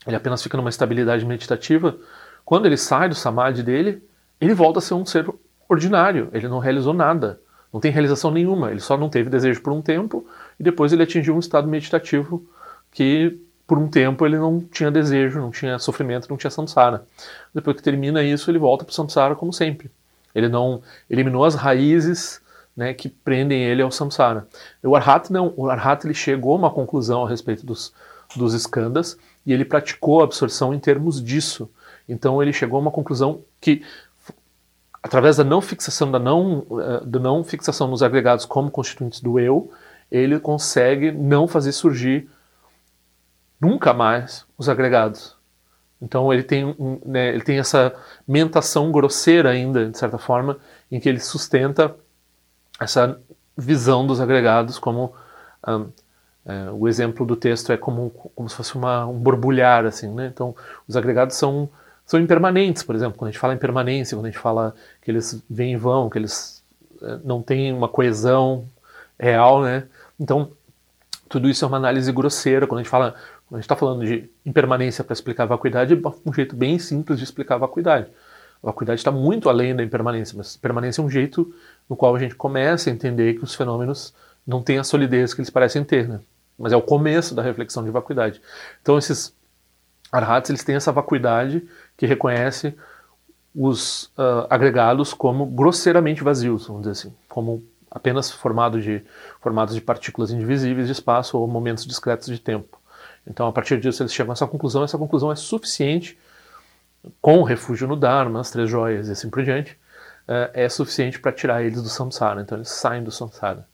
Ele 0.06 0.16
apenas 0.16 0.42
fica 0.42 0.56
numa 0.56 0.70
estabilidade 0.70 1.22
meditativa, 1.26 1.98
quando 2.46 2.64
ele 2.64 2.78
sai 2.78 3.10
do 3.10 3.14
samadhi 3.14 3.62
dele, 3.62 4.02
ele 4.40 4.54
volta 4.54 4.78
a 4.78 4.82
ser 4.82 4.94
um 4.94 5.04
ser 5.04 5.30
ordinário, 5.68 6.30
ele 6.32 6.48
não 6.48 6.60
realizou 6.60 6.94
nada, 6.94 7.38
não 7.70 7.78
tem 7.78 7.92
realização 7.92 8.30
nenhuma, 8.30 8.70
ele 8.70 8.80
só 8.80 8.96
não 8.96 9.10
teve 9.10 9.28
desejo 9.28 9.60
por 9.60 9.74
um 9.74 9.82
tempo 9.82 10.26
e 10.58 10.62
depois 10.62 10.92
ele 10.92 11.02
atingiu 11.02 11.34
um 11.34 11.38
estado 11.38 11.68
meditativo 11.68 12.46
que 12.92 13.38
por 13.66 13.78
um 13.78 13.88
tempo 13.88 14.24
ele 14.24 14.38
não 14.38 14.60
tinha 14.60 14.90
desejo, 14.90 15.40
não 15.40 15.50
tinha 15.50 15.78
sofrimento, 15.78 16.28
não 16.30 16.36
tinha 16.36 16.50
samsara. 16.50 17.04
Depois 17.52 17.76
que 17.76 17.82
termina 17.82 18.22
isso, 18.22 18.50
ele 18.50 18.58
volta 18.58 18.84
para 18.84 18.92
o 18.92 18.94
samsara 18.94 19.34
como 19.34 19.52
sempre. 19.52 19.90
Ele 20.34 20.48
não 20.48 20.82
eliminou 21.10 21.44
as 21.44 21.54
raízes 21.54 22.40
né, 22.76 22.94
que 22.94 23.08
prendem 23.08 23.64
ele 23.64 23.82
ao 23.82 23.90
samsara. 23.90 24.46
O 24.82 24.94
Arhat 24.94 25.32
não, 25.32 25.52
o 25.56 25.68
Arhat 25.68 26.06
ele 26.06 26.14
chegou 26.14 26.52
a 26.52 26.58
uma 26.58 26.70
conclusão 26.70 27.24
a 27.24 27.28
respeito 27.28 27.66
dos, 27.66 27.92
dos 28.36 28.54
skandhas 28.54 29.18
e 29.44 29.52
ele 29.52 29.64
praticou 29.64 30.20
a 30.20 30.24
absorção 30.24 30.72
em 30.72 30.78
termos 30.78 31.22
disso. 31.22 31.68
Então 32.08 32.40
ele 32.42 32.52
chegou 32.52 32.76
a 32.76 32.80
uma 32.80 32.90
conclusão 32.90 33.42
que 33.60 33.82
através 35.02 35.36
da 35.36 35.44
não 35.44 35.60
fixação 35.60 36.10
da 36.10 36.18
não, 36.18 36.66
eh, 36.80 37.00
da 37.04 37.18
não 37.18 37.42
fixação 37.42 37.88
nos 37.88 38.02
agregados 38.02 38.44
como 38.44 38.70
constituintes 38.70 39.20
do 39.20 39.38
eu, 39.38 39.70
ele 40.10 40.38
consegue 40.38 41.10
não 41.10 41.48
fazer 41.48 41.72
surgir 41.72 42.28
nunca 43.60 43.92
mais 43.92 44.44
os 44.56 44.68
agregados. 44.68 45.36
Então 46.00 46.32
ele 46.32 46.42
tem, 46.42 46.74
né, 47.04 47.28
ele 47.30 47.42
tem 47.42 47.58
essa 47.58 47.94
mentação 48.26 48.92
grosseira 48.92 49.50
ainda, 49.50 49.88
de 49.88 49.96
certa 49.96 50.18
forma, 50.18 50.58
em 50.90 51.00
que 51.00 51.08
ele 51.08 51.20
sustenta 51.20 51.94
essa 52.78 53.18
visão 53.56 54.06
dos 54.06 54.20
agregados 54.20 54.78
como 54.78 55.14
um, 55.66 55.88
é, 56.44 56.70
o 56.70 56.86
exemplo 56.86 57.26
do 57.26 57.34
texto 57.34 57.72
é 57.72 57.76
como, 57.76 58.10
como 58.34 58.48
se 58.48 58.54
fosse 58.54 58.76
uma, 58.76 59.06
um 59.06 59.18
borbulhar 59.18 59.84
assim, 59.84 60.08
né? 60.12 60.30
Então 60.32 60.54
os 60.86 60.96
agregados 60.96 61.36
são 61.36 61.68
são 62.06 62.20
impermanentes, 62.20 62.84
por 62.84 62.94
exemplo, 62.94 63.18
quando 63.18 63.30
a 63.30 63.32
gente 63.32 63.40
fala 63.40 63.54
em 63.54 63.58
permanência, 63.58 64.16
quando 64.16 64.26
a 64.26 64.30
gente 64.30 64.38
fala 64.38 64.72
que 65.02 65.10
eles 65.10 65.42
vêm 65.50 65.72
e 65.72 65.76
vão, 65.76 66.08
que 66.08 66.16
eles 66.16 66.62
eh, 67.02 67.18
não 67.24 67.42
têm 67.42 67.72
uma 67.72 67.88
coesão 67.88 68.64
real, 69.18 69.60
né? 69.62 69.88
Então, 70.18 70.50
tudo 71.28 71.48
isso 71.48 71.64
é 71.64 71.68
uma 71.68 71.76
análise 71.76 72.10
grosseira. 72.12 72.66
Quando 72.66 72.80
a 72.80 72.82
gente 72.82 72.90
fala 72.90 73.14
Quando 73.46 73.58
a 73.58 73.60
gente 73.60 73.64
está 73.64 73.76
falando 73.76 74.04
de 74.04 74.28
impermanência 74.44 75.04
para 75.04 75.12
explicar 75.12 75.44
a 75.44 75.46
vacuidade, 75.46 75.94
é 75.94 76.28
um 76.28 76.32
jeito 76.32 76.56
bem 76.56 76.78
simples 76.78 77.18
de 77.18 77.24
explicar 77.24 77.56
a 77.56 77.58
vacuidade. 77.58 78.08
A 78.62 78.66
vacuidade 78.66 79.00
está 79.00 79.10
muito 79.10 79.48
além 79.48 79.74
da 79.76 79.82
impermanência, 79.82 80.36
mas 80.36 80.56
permanência 80.56 81.00
é 81.00 81.04
um 81.04 81.10
jeito 81.10 81.54
no 81.88 81.96
qual 81.96 82.16
a 82.16 82.18
gente 82.18 82.34
começa 82.34 82.90
a 82.90 82.92
entender 82.92 83.34
que 83.34 83.44
os 83.44 83.54
fenômenos 83.54 84.14
não 84.46 84.62
têm 84.62 84.78
a 84.78 84.84
solidez 84.84 85.34
que 85.34 85.40
eles 85.40 85.50
parecem 85.50 85.84
ter, 85.84 86.08
né? 86.08 86.20
Mas 86.58 86.72
é 86.72 86.76
o 86.76 86.82
começo 86.82 87.34
da 87.34 87.42
reflexão 87.42 87.84
de 87.84 87.90
vacuidade. 87.90 88.40
Então 88.80 88.96
esses 88.96 89.34
arhats 90.10 90.50
eles 90.50 90.64
têm 90.64 90.74
essa 90.74 90.90
vacuidade 90.90 91.62
que 91.96 92.06
reconhece 92.06 92.74
os 93.54 94.04
uh, 94.18 94.46
agregados 94.50 95.14
como 95.14 95.46
grosseiramente 95.46 96.22
vazios, 96.22 96.66
vamos 96.66 96.82
dizer 96.82 96.92
assim, 96.92 97.14
como 97.28 97.62
apenas 97.96 98.30
formado 98.30 98.80
de, 98.80 99.02
formados 99.40 99.74
de 99.74 99.80
partículas 99.80 100.30
indivisíveis 100.30 100.86
de 100.86 100.92
espaço 100.92 101.38
ou 101.38 101.48
momentos 101.48 101.86
discretos 101.86 102.28
de 102.28 102.38
tempo. 102.38 102.78
Então, 103.26 103.46
a 103.46 103.52
partir 103.52 103.80
disso, 103.80 104.02
eles 104.02 104.12
chegam 104.12 104.32
a 104.32 104.34
essa 104.34 104.46
conclusão. 104.46 104.84
Essa 104.84 104.98
conclusão 104.98 105.32
é 105.32 105.34
suficiente, 105.34 106.18
com 107.22 107.38
o 107.38 107.42
refúgio 107.42 107.88
no 107.88 107.96
Dharma, 107.96 108.40
as 108.40 108.50
três 108.50 108.68
joias 108.68 109.08
e 109.08 109.12
assim 109.12 109.30
por 109.30 109.42
diante, 109.42 109.78
é, 110.28 110.64
é 110.64 110.68
suficiente 110.68 111.18
para 111.18 111.32
tirar 111.32 111.62
eles 111.62 111.82
do 111.82 111.88
samsara. 111.88 112.42
Então, 112.42 112.58
eles 112.58 112.68
saem 112.68 113.02
do 113.02 113.10
samsara, 113.10 113.66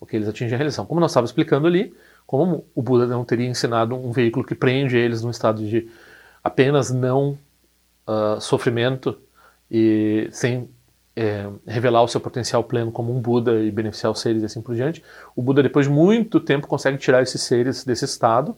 porque 0.00 0.16
eles 0.16 0.28
atingem 0.28 0.54
a 0.54 0.58
realização. 0.58 0.84
Como 0.84 1.00
nós 1.00 1.12
estávamos 1.12 1.30
explicando 1.30 1.68
ali, 1.68 1.94
como 2.26 2.66
o 2.74 2.82
Buda 2.82 3.06
não 3.06 3.24
teria 3.24 3.46
ensinado 3.46 3.94
um 3.94 4.10
veículo 4.10 4.44
que 4.44 4.56
prende 4.56 4.96
eles 4.96 5.22
num 5.22 5.30
estado 5.30 5.64
de 5.64 5.88
apenas 6.42 6.90
não 6.90 7.38
uh, 8.06 8.40
sofrimento 8.40 9.16
e 9.70 10.28
sem 10.32 10.68
é, 11.16 11.48
revelar 11.66 12.02
o 12.02 12.08
seu 12.08 12.20
potencial 12.20 12.62
pleno 12.64 12.92
como 12.92 13.14
um 13.14 13.20
Buda 13.20 13.60
e 13.60 13.70
beneficiar 13.70 14.12
os 14.12 14.20
seres 14.20 14.42
e 14.42 14.46
assim 14.46 14.62
por 14.62 14.74
diante, 14.74 15.02
o 15.34 15.42
Buda, 15.42 15.62
depois 15.62 15.86
de 15.86 15.92
muito 15.92 16.40
tempo, 16.40 16.66
consegue 16.66 16.98
tirar 16.98 17.22
esses 17.22 17.42
seres 17.42 17.84
desse 17.84 18.04
estado 18.04 18.56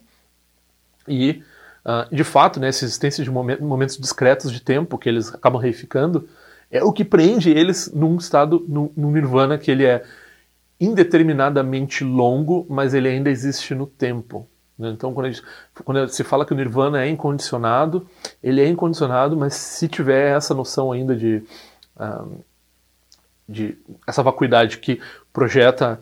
e, 1.09 1.43
uh, 1.85 2.15
de 2.15 2.25
fato, 2.25 2.61
né, 2.61 2.69
essa 2.69 2.85
existência 2.85 3.25
de 3.25 3.31
momentos 3.31 3.97
discretos 3.97 4.53
de 4.53 4.61
tempo 4.61 4.99
que 4.99 5.09
eles 5.09 5.35
acabam 5.35 5.61
reificando 5.61 6.29
é 6.71 6.83
o 6.83 6.93
que 6.93 7.05
prende 7.05 7.51
eles 7.51 7.93
num 7.93 8.17
estado, 8.17 8.65
num, 8.67 8.91
num 8.97 9.11
nirvana 9.11 9.59
que 9.59 9.71
ele 9.71 9.85
é 9.85 10.03
indeterminadamente 10.81 12.03
longo, 12.03 12.67
mas 12.69 12.95
ele 12.95 13.09
ainda 13.09 13.31
existe 13.31 13.75
no 13.75 13.87
tempo. 13.87 14.49
Né? 14.79 14.91
Então, 14.91 15.13
quando, 15.13 15.27
gente, 15.27 15.43
quando, 15.85 16.09
se 16.09 16.25
fala 16.25 16.47
que 16.47 16.53
o 16.53 16.57
nirvana 16.57 17.05
é 17.05 17.09
incondicionado, 17.09 18.07
ele 18.43 18.61
é 18.61 18.67
incondicionado, 18.67 19.37
mas 19.37 19.55
se 19.55 19.87
tiver 19.87 20.35
essa 20.35 20.55
noção 20.55 20.91
ainda 20.91 21.15
de, 21.15 21.43
de 23.49 23.77
essa 24.07 24.23
vacuidade 24.23 24.79
que 24.79 25.01
projeta, 25.33 26.01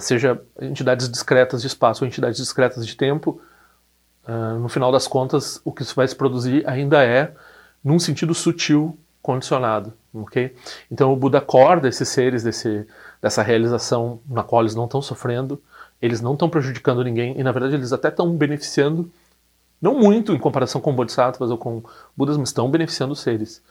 seja 0.00 0.40
entidades 0.60 1.08
discretas 1.08 1.60
de 1.60 1.66
espaço 1.66 2.04
ou 2.04 2.08
entidades 2.08 2.38
discretas 2.38 2.86
de 2.86 2.96
tempo, 2.96 3.40
no 4.60 4.68
final 4.68 4.92
das 4.92 5.06
contas, 5.06 5.60
o 5.64 5.72
que 5.72 5.82
isso 5.82 5.94
vai 5.94 6.06
se 6.06 6.14
produzir 6.14 6.68
ainda 6.68 7.04
é, 7.04 7.34
num 7.82 7.98
sentido 7.98 8.34
sutil, 8.34 8.96
condicionado. 9.22 9.92
ok? 10.14 10.54
Então, 10.90 11.12
o 11.12 11.16
Buda 11.16 11.38
acorda 11.38 11.88
esses 11.88 12.08
seres 12.08 12.42
desse, 12.42 12.86
dessa 13.20 13.42
realização 13.42 14.20
na 14.28 14.42
qual 14.42 14.62
eles 14.62 14.74
não 14.74 14.84
estão 14.84 15.02
sofrendo, 15.02 15.60
eles 16.00 16.20
não 16.20 16.32
estão 16.32 16.48
prejudicando 16.48 17.04
ninguém 17.04 17.38
e 17.38 17.42
na 17.42 17.52
verdade 17.52 17.74
eles 17.74 17.92
até 17.92 18.08
estão 18.08 18.34
beneficiando, 18.34 19.10
não 19.80 19.98
muito 19.98 20.32
em 20.32 20.38
comparação 20.38 20.80
com 20.80 20.94
bodhisattvas 20.94 21.50
ou 21.50 21.58
com 21.58 21.82
Budas, 22.16 22.36
mas 22.36 22.48
estão 22.48 22.70
beneficiando 22.70 23.12
os 23.12 23.20
seres. 23.20 23.62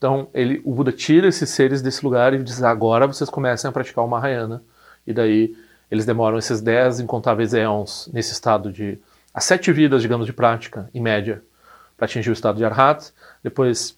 Então 0.00 0.30
ele, 0.32 0.62
o 0.64 0.72
Buda 0.72 0.90
tira 0.90 1.28
esses 1.28 1.50
seres 1.50 1.82
desse 1.82 2.02
lugar 2.02 2.32
e 2.32 2.42
diz: 2.42 2.62
agora 2.62 3.06
vocês 3.06 3.28
comecem 3.28 3.68
a 3.68 3.72
praticar 3.72 4.02
o 4.02 4.08
Mahayana. 4.08 4.62
E 5.06 5.12
daí 5.12 5.54
eles 5.90 6.06
demoram 6.06 6.38
esses 6.38 6.62
dez 6.62 7.00
incontáveis 7.00 7.52
éons 7.52 8.08
nesse 8.10 8.32
estado 8.32 8.72
de. 8.72 8.98
as 9.34 9.44
sete 9.44 9.70
vidas, 9.70 10.00
digamos, 10.00 10.24
de 10.24 10.32
prática, 10.32 10.88
em 10.94 11.02
média, 11.02 11.42
para 11.98 12.06
atingir 12.06 12.30
o 12.30 12.32
estado 12.32 12.56
de 12.56 12.64
Arhat. 12.64 13.12
Depois, 13.42 13.90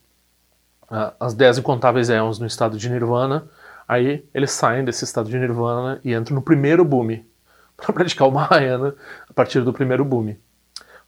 uh, 0.91 1.15
as 1.21 1.35
dez 1.35 1.57
incontáveis 1.59 2.11
éons 2.11 2.41
no 2.41 2.47
estado 2.47 2.77
de 2.77 2.91
Nirvana. 2.91 3.49
Aí 3.87 4.27
eles 4.35 4.51
saem 4.51 4.85
desse 4.85 5.05
estado 5.05 5.31
de 5.31 5.39
Nirvana 5.39 6.01
e 6.03 6.15
entram 6.15 6.35
no 6.35 6.43
primeiro 6.43 6.85
Bhumi, 6.85 7.25
para 7.77 7.93
praticar 7.93 8.27
o 8.27 8.33
Mahayana 8.33 8.97
a 9.31 9.33
partir 9.33 9.61
do 9.61 9.73
primeiro 9.73 10.05
boom. 10.05 10.35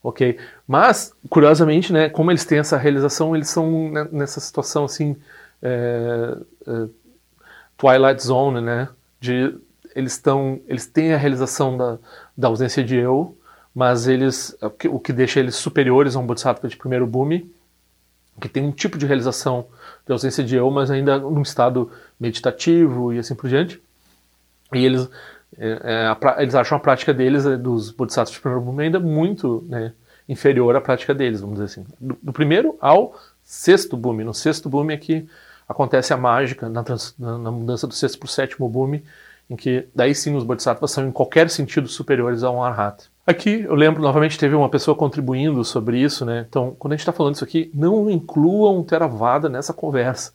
Ok? 0.04 0.38
Mas, 0.68 1.14
curiosamente, 1.30 1.90
né, 1.90 2.10
como 2.10 2.30
eles 2.30 2.44
têm 2.44 2.58
essa 2.58 2.76
realização, 2.76 3.34
eles 3.34 3.48
são 3.48 3.90
né, 3.90 4.06
nessa 4.12 4.38
situação 4.38 4.84
assim, 4.84 5.16
é, 5.62 6.36
é, 6.66 6.88
Twilight 7.78 8.22
Zone, 8.22 8.60
né? 8.60 8.90
De, 9.18 9.58
eles, 9.96 10.12
estão, 10.12 10.60
eles 10.68 10.84
têm 10.84 11.14
a 11.14 11.16
realização 11.16 11.78
da, 11.78 11.98
da 12.36 12.48
ausência 12.48 12.84
de 12.84 12.96
eu, 12.96 13.34
mas 13.74 14.06
eles 14.06 14.54
o 14.90 15.00
que, 15.00 15.12
deixa 15.12 15.40
eles 15.40 15.54
superiores 15.54 16.14
a 16.14 16.18
um 16.20 16.26
Bodhisattva 16.26 16.68
de 16.68 16.76
primeiro 16.76 17.06
boom, 17.06 17.40
que 18.38 18.48
tem 18.48 18.62
um 18.62 18.72
tipo 18.72 18.98
de 18.98 19.06
realização 19.06 19.68
de 20.06 20.12
ausência 20.12 20.44
de 20.44 20.54
eu, 20.54 20.70
mas 20.70 20.90
ainda 20.90 21.18
num 21.18 21.40
estado 21.40 21.90
meditativo 22.20 23.10
e 23.10 23.18
assim 23.18 23.34
por 23.34 23.48
diante. 23.48 23.80
E 24.70 24.84
eles 24.84 25.08
é, 25.58 25.80
é 25.82 26.06
a, 26.06 26.42
eles 26.42 26.54
acham 26.54 26.76
a 26.76 26.80
prática 26.80 27.12
deles, 27.12 27.46
é, 27.46 27.56
dos 27.56 27.90
bodhisattvas 27.90 28.34
de 28.34 28.40
primeiro 28.40 28.64
mundo, 28.64 28.80
ainda 28.80 29.00
muito 29.00 29.64
né, 29.68 29.92
inferior 30.28 30.74
à 30.76 30.80
prática 30.80 31.14
deles, 31.14 31.40
vamos 31.40 31.54
dizer 31.56 31.64
assim. 31.66 31.86
Do, 32.00 32.18
do 32.22 32.32
primeiro 32.32 32.76
ao 32.80 33.14
sexto 33.42 33.96
boom. 33.96 34.24
No 34.24 34.34
sexto 34.34 34.68
boom 34.68 34.90
é 34.90 34.96
que 34.96 35.26
acontece 35.68 36.12
a 36.12 36.16
mágica, 36.16 36.68
na, 36.68 36.82
trans, 36.82 37.14
na, 37.18 37.38
na 37.38 37.50
mudança 37.50 37.86
do 37.86 37.94
sexto 37.94 38.18
para 38.18 38.26
o 38.26 38.30
sétimo 38.30 38.68
boom, 38.68 39.00
em 39.48 39.56
que 39.56 39.86
daí 39.94 40.14
sim 40.14 40.34
os 40.34 40.44
bodhisattvas 40.44 40.90
são 40.90 41.06
em 41.06 41.12
qualquer 41.12 41.50
sentido 41.50 41.88
superiores 41.88 42.42
a 42.42 42.50
um 42.50 42.62
arhat. 42.62 43.10
Aqui 43.26 43.62
eu 43.62 43.74
lembro 43.74 44.02
novamente 44.02 44.38
teve 44.38 44.54
uma 44.54 44.68
pessoa 44.68 44.94
contribuindo 44.94 45.64
sobre 45.64 45.98
isso, 45.98 46.24
né? 46.24 46.44
Então, 46.48 46.74
quando 46.78 46.92
a 46.92 46.96
gente 46.96 47.00
está 47.00 47.12
falando 47.12 47.34
isso 47.34 47.44
aqui, 47.44 47.70
não 47.74 48.10
inclua 48.10 48.70
um 48.70 48.82
Theravada 48.82 49.48
nessa 49.48 49.72
conversa. 49.72 50.32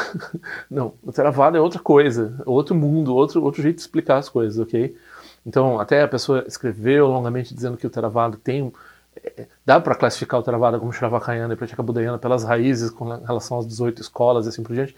não, 0.70 0.94
o 1.02 1.12
Theravada 1.12 1.58
é 1.58 1.60
outra 1.60 1.80
coisa, 1.80 2.40
outro 2.46 2.74
mundo, 2.74 3.14
outro, 3.14 3.42
outro 3.42 3.62
jeito 3.62 3.76
de 3.76 3.82
explicar 3.82 4.18
as 4.18 4.28
coisas, 4.28 4.58
ok? 4.58 4.96
Então, 5.44 5.80
até 5.80 6.02
a 6.02 6.08
pessoa 6.08 6.44
escreveu 6.46 7.08
longamente 7.08 7.54
dizendo 7.54 7.76
que 7.76 7.86
o 7.86 7.90
Theravada 7.90 8.36
tem. 8.42 8.72
É, 9.16 9.46
dá 9.64 9.80
para 9.80 9.94
classificar 9.94 10.40
o 10.40 10.42
Theravada 10.42 10.78
como 10.78 10.92
Shravakayana 10.92 11.52
e 11.52 11.56
Pratyeka 11.56 11.82
Budayana 11.82 12.18
pelas 12.18 12.44
raízes 12.44 12.90
com 12.90 13.04
relação 13.04 13.58
às 13.58 13.66
18 13.66 14.00
escolas 14.00 14.46
e 14.46 14.48
assim 14.48 14.62
por 14.62 14.74
diante, 14.74 14.96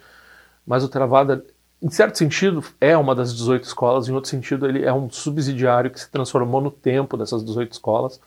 mas 0.66 0.84
o 0.84 0.88
Theravada, 0.88 1.44
em 1.82 1.90
certo 1.90 2.16
sentido, 2.16 2.62
é 2.80 2.96
uma 2.96 3.14
das 3.14 3.34
18 3.34 3.64
escolas, 3.64 4.08
em 4.08 4.12
outro 4.12 4.30
sentido, 4.30 4.66
ele 4.66 4.84
é 4.84 4.92
um 4.92 5.10
subsidiário 5.10 5.90
que 5.90 5.98
se 6.00 6.10
transformou 6.10 6.60
no 6.60 6.70
tempo 6.70 7.16
dessas 7.16 7.44
18 7.44 7.72
escolas 7.72 8.20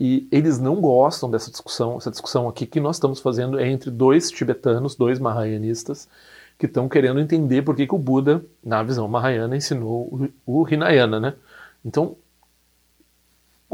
e 0.00 0.26
eles 0.32 0.58
não 0.58 0.80
gostam 0.80 1.30
dessa 1.30 1.50
discussão. 1.50 1.98
Essa 1.98 2.10
discussão 2.10 2.48
aqui 2.48 2.64
que 2.64 2.80
nós 2.80 2.96
estamos 2.96 3.20
fazendo 3.20 3.60
é 3.60 3.68
entre 3.68 3.90
dois 3.90 4.30
tibetanos, 4.30 4.96
dois 4.96 5.18
mahayanistas, 5.18 6.08
que 6.58 6.64
estão 6.64 6.88
querendo 6.88 7.20
entender 7.20 7.60
por 7.60 7.76
que, 7.76 7.86
que 7.86 7.94
o 7.94 7.98
Buda, 7.98 8.42
na 8.64 8.82
visão 8.82 9.06
mahayana, 9.06 9.54
ensinou 9.54 10.30
o, 10.46 10.62
o 10.62 10.66
Hinayana, 10.66 11.20
né? 11.20 11.34
Então, 11.84 12.16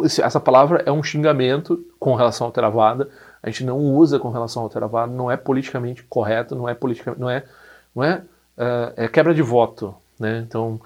essa 0.05 0.41
palavra 0.41 0.83
é 0.85 0.91
um 0.91 1.03
xingamento 1.03 1.85
com 1.99 2.17
relação 2.17 2.49
ao 2.49 2.53
Theravada. 2.53 3.09
A 3.41 3.49
gente 3.49 3.65
não 3.65 3.79
usa 3.79 4.19
com 4.19 4.31
relação 4.31 4.65
ao 4.65 4.69
Theravada, 4.69 5.13
não 5.13 5.31
é 5.31 5.37
politicamente 5.37 6.03
correto, 6.03 6.57
não 6.57 6.69
é 6.69 6.75
politicamente, 6.75 7.21
não 7.21 7.31
é, 7.31 7.45
não 7.95 8.03
é, 8.03 8.17
uh, 8.59 8.93
é 8.97 9.09
quebra 9.09 9.33
de 9.33 9.43
voto, 9.43 9.95
né? 10.19 10.45
Então, 10.47 10.81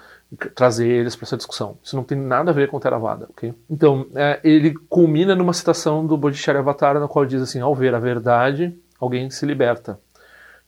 trazer 0.54 0.88
eles 0.88 1.16
para 1.16 1.26
essa 1.26 1.37
discussão. 1.37 1.76
Isso 1.82 1.96
não 1.96 2.04
tem 2.04 2.16
nada 2.16 2.50
a 2.50 2.54
ver 2.54 2.68
com 2.68 2.78
Theravada, 2.78 3.26
ok? 3.30 3.52
Então, 3.68 4.06
é, 4.14 4.40
ele 4.44 4.75
culmina 4.88 5.34
numa 5.34 5.52
citação 5.52 6.06
do 6.06 6.16
Bodhisattva 6.16 6.76
na 7.00 7.08
qual 7.08 7.26
diz 7.26 7.42
assim, 7.42 7.60
ao 7.60 7.75
ver 7.75 7.94
a 7.94 7.99
verdade, 7.99 8.76
alguém 8.99 9.28
se 9.30 9.44
liberta. 9.44 9.99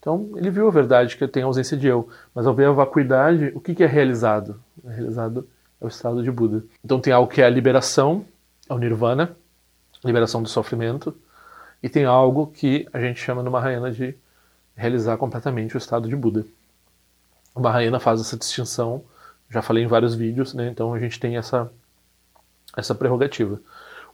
Então, 0.00 0.30
ele 0.34 0.50
viu 0.50 0.66
a 0.66 0.70
verdade, 0.70 1.16
que 1.16 1.28
tem 1.28 1.44
ausência 1.44 1.76
de 1.76 1.86
eu, 1.86 2.08
mas 2.34 2.44
ao 2.44 2.54
ver 2.54 2.66
a 2.66 2.72
vacuidade, 2.72 3.52
o 3.54 3.60
que, 3.60 3.72
que 3.72 3.84
é 3.84 3.86
realizado? 3.86 4.60
É 4.84 4.90
realizado 4.90 5.46
é 5.82 5.84
o 5.84 5.88
estado 5.88 6.22
de 6.22 6.30
Buda. 6.30 6.64
Então 6.84 7.00
tem 7.00 7.12
algo 7.12 7.30
que 7.30 7.42
é 7.42 7.44
a 7.44 7.50
liberação, 7.50 8.24
é 8.68 8.72
o 8.72 8.78
nirvana, 8.78 9.36
liberação 10.04 10.40
do 10.40 10.48
sofrimento, 10.48 11.14
e 11.82 11.88
tem 11.88 12.04
algo 12.04 12.46
que 12.46 12.88
a 12.92 13.00
gente 13.00 13.20
chama 13.20 13.42
no 13.42 13.50
Mahayana 13.50 13.90
de 13.90 14.14
realizar 14.76 15.16
completamente 15.16 15.76
o 15.76 15.78
estado 15.78 16.08
de 16.08 16.14
Buda. 16.14 16.46
O 17.52 17.60
Mahayana 17.60 17.98
faz 17.98 18.20
essa 18.20 18.36
distinção 18.36 19.02
já 19.52 19.62
falei 19.62 19.84
em 19.84 19.86
vários 19.86 20.14
vídeos, 20.14 20.54
né? 20.54 20.68
então 20.68 20.94
a 20.94 20.98
gente 20.98 21.20
tem 21.20 21.36
essa, 21.36 21.70
essa 22.76 22.94
prerrogativa. 22.94 23.60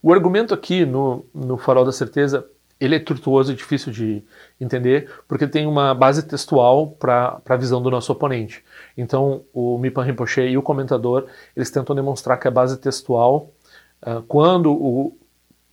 O 0.01 0.13
argumento 0.13 0.53
aqui 0.53 0.85
no, 0.85 1.25
no 1.33 1.57
Farol 1.57 1.85
da 1.85 1.91
Certeza 1.91 2.45
ele 2.79 2.95
é 2.95 2.99
tortuoso 2.99 3.51
e 3.51 3.55
difícil 3.55 3.91
de 3.91 4.23
entender, 4.59 5.11
porque 5.27 5.45
tem 5.45 5.67
uma 5.67 5.93
base 5.93 6.23
textual 6.23 6.87
para 6.91 7.41
a 7.47 7.55
visão 7.57 7.81
do 7.81 7.91
nosso 7.91 8.11
oponente. 8.11 8.63
Então, 8.97 9.43
o 9.53 9.77
Mipan 9.77 10.03
Rinpoche 10.03 10.41
e 10.41 10.57
o 10.57 10.61
comentador, 10.61 11.27
eles 11.55 11.69
tentam 11.69 11.93
demonstrar 11.95 12.39
que 12.39 12.47
a 12.47 12.51
base 12.51 12.77
textual, 12.77 13.51
uh, 14.01 14.21
quando 14.23 14.71
o, 14.71 15.17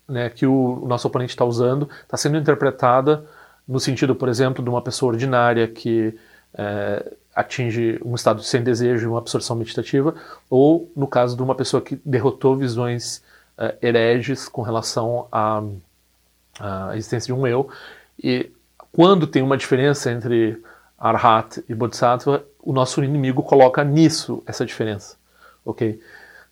né, 0.09 0.29
que 0.31 0.47
o, 0.47 0.85
nosso 0.87 1.07
oponente 1.07 1.31
está 1.31 1.45
usando, 1.45 1.89
está 2.03 2.17
sendo 2.17 2.39
interpretada 2.39 3.25
no 3.69 3.79
sentido, 3.79 4.15
por 4.15 4.29
exemplo, 4.29 4.63
de 4.63 4.69
uma 4.69 4.83
pessoa 4.83 5.13
ordinária 5.13 5.69
que 5.69 6.13
uh, 6.55 7.17
atinge 7.37 8.01
um 8.03 8.15
estado 8.15 8.43
sem 8.43 8.63
desejo, 8.65 9.11
uma 9.11 9.19
absorção 9.19 9.55
meditativa, 9.55 10.15
ou 10.51 10.91
no 10.97 11.07
caso 11.07 11.37
de 11.37 11.43
uma 11.43 11.55
pessoa 11.55 11.83
que 11.83 12.01
derrotou 12.05 12.57
visões 12.57 13.23
hereges 13.81 14.49
com 14.49 14.63
relação 14.63 15.29
à, 15.33 15.63
à 16.59 16.97
existência 16.97 17.33
de 17.35 17.39
um 17.39 17.47
eu. 17.47 17.69
E 18.23 18.51
quando 18.93 19.27
tem 19.27 19.43
uma 19.43 19.57
diferença 19.57 20.11
entre 20.11 20.63
Arhat 20.99 21.63
e 21.69 21.75
Bodhisattva, 21.75 22.45
o 22.63 22.73
nosso 22.73 23.03
inimigo 23.05 23.43
coloca 23.43 23.85
nisso 23.85 24.43
essa 24.47 24.65
diferença, 24.65 25.17
ok? 25.65 26.01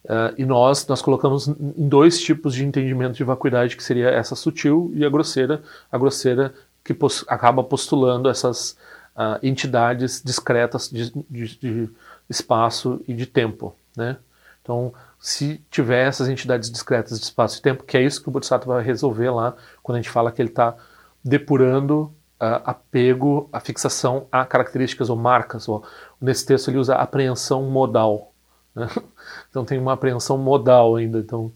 Uh, 0.05 0.37
e 0.37 0.45
nós 0.45 0.87
nós 0.87 1.01
colocamos 1.01 1.49
em 1.49 1.89
dois 1.89 2.21
tipos 2.21 2.55
de 2.55 2.63
entendimento 2.63 3.15
de 3.15 3.25
vacuidade, 3.25 3.75
que 3.75 3.83
seria 3.83 4.11
essa 4.11 4.37
sutil 4.37 4.93
e 4.95 5.03
a 5.03 5.09
grosseira, 5.09 5.63
a 5.91 5.97
grosseira 5.97 6.55
que 6.85 6.93
pos 6.93 7.25
acaba 7.27 7.65
postulando 7.65 8.29
essas 8.29 8.77
uh, 9.17 9.39
entidades 9.43 10.23
discretas 10.23 10.91
de, 10.91 11.13
de, 11.31 11.59
de, 11.59 11.91
espaço 12.29 13.01
e 13.07 13.15
de 13.15 13.27
tempo, 13.27 13.75
né? 13.97 14.17
Então, 14.63 14.95
se 15.21 15.63
tiver 15.71 16.07
essas 16.07 16.29
entidades 16.29 16.71
discretas 16.71 17.19
de 17.19 17.27
espaço 17.27 17.59
e 17.59 17.63
tempo, 17.63 17.85
que 17.85 17.99
é 17.99 18.03
isso 18.03 18.23
que 18.23 18.29
o 18.29 18.33
Bodhisattva 18.33 18.75
vai 18.75 18.83
resolver 18.83 19.31
lá, 19.31 19.55
quando 19.83 19.97
a 19.97 20.01
gente 20.01 20.11
fala 20.11 20.33
que 20.33 20.41
ele 20.41 20.49
está 20.49 20.75
depurando 21.23 22.13
uh, 22.41 22.61
apego, 22.65 23.49
a 23.53 23.61
fixação 23.61 24.27
a 24.33 24.45
características 24.45 25.11
ou 25.11 25.17
marcas. 25.17 25.69
Ou, 25.69 25.85
nesse 26.21 26.45
texto 26.47 26.69
ele 26.69 26.79
usa 26.79 26.95
apreensão 26.95 27.63
modal. 27.65 28.33
Né? 28.75 28.89
Então 29.49 29.65
tem 29.65 29.79
uma 29.79 29.95
apreensão 29.95 30.37
modal 30.37 30.97
ainda. 30.97 31.19
Então 31.19 31.51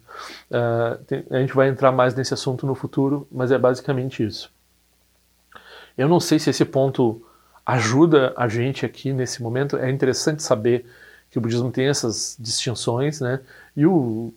uh, 0.50 1.04
tem, 1.04 1.24
a 1.30 1.38
gente 1.40 1.52
vai 1.52 1.68
entrar 1.68 1.92
mais 1.92 2.14
nesse 2.14 2.32
assunto 2.32 2.66
no 2.66 2.74
futuro, 2.74 3.26
mas 3.30 3.50
é 3.50 3.58
basicamente 3.58 4.24
isso. 4.24 4.50
Eu 5.96 6.08
não 6.08 6.20
sei 6.20 6.38
se 6.38 6.48
esse 6.48 6.64
ponto 6.64 7.20
ajuda 7.68 8.32
a 8.34 8.48
gente 8.48 8.86
aqui 8.86 9.12
nesse 9.12 9.42
momento. 9.42 9.76
É 9.76 9.90
interessante 9.90 10.42
saber 10.42 10.86
que 11.30 11.36
o 11.36 11.40
budismo 11.40 11.70
tem 11.70 11.86
essas 11.86 12.34
distinções, 12.40 13.20
né? 13.20 13.40
E, 13.76 13.84
o, 13.84 14.32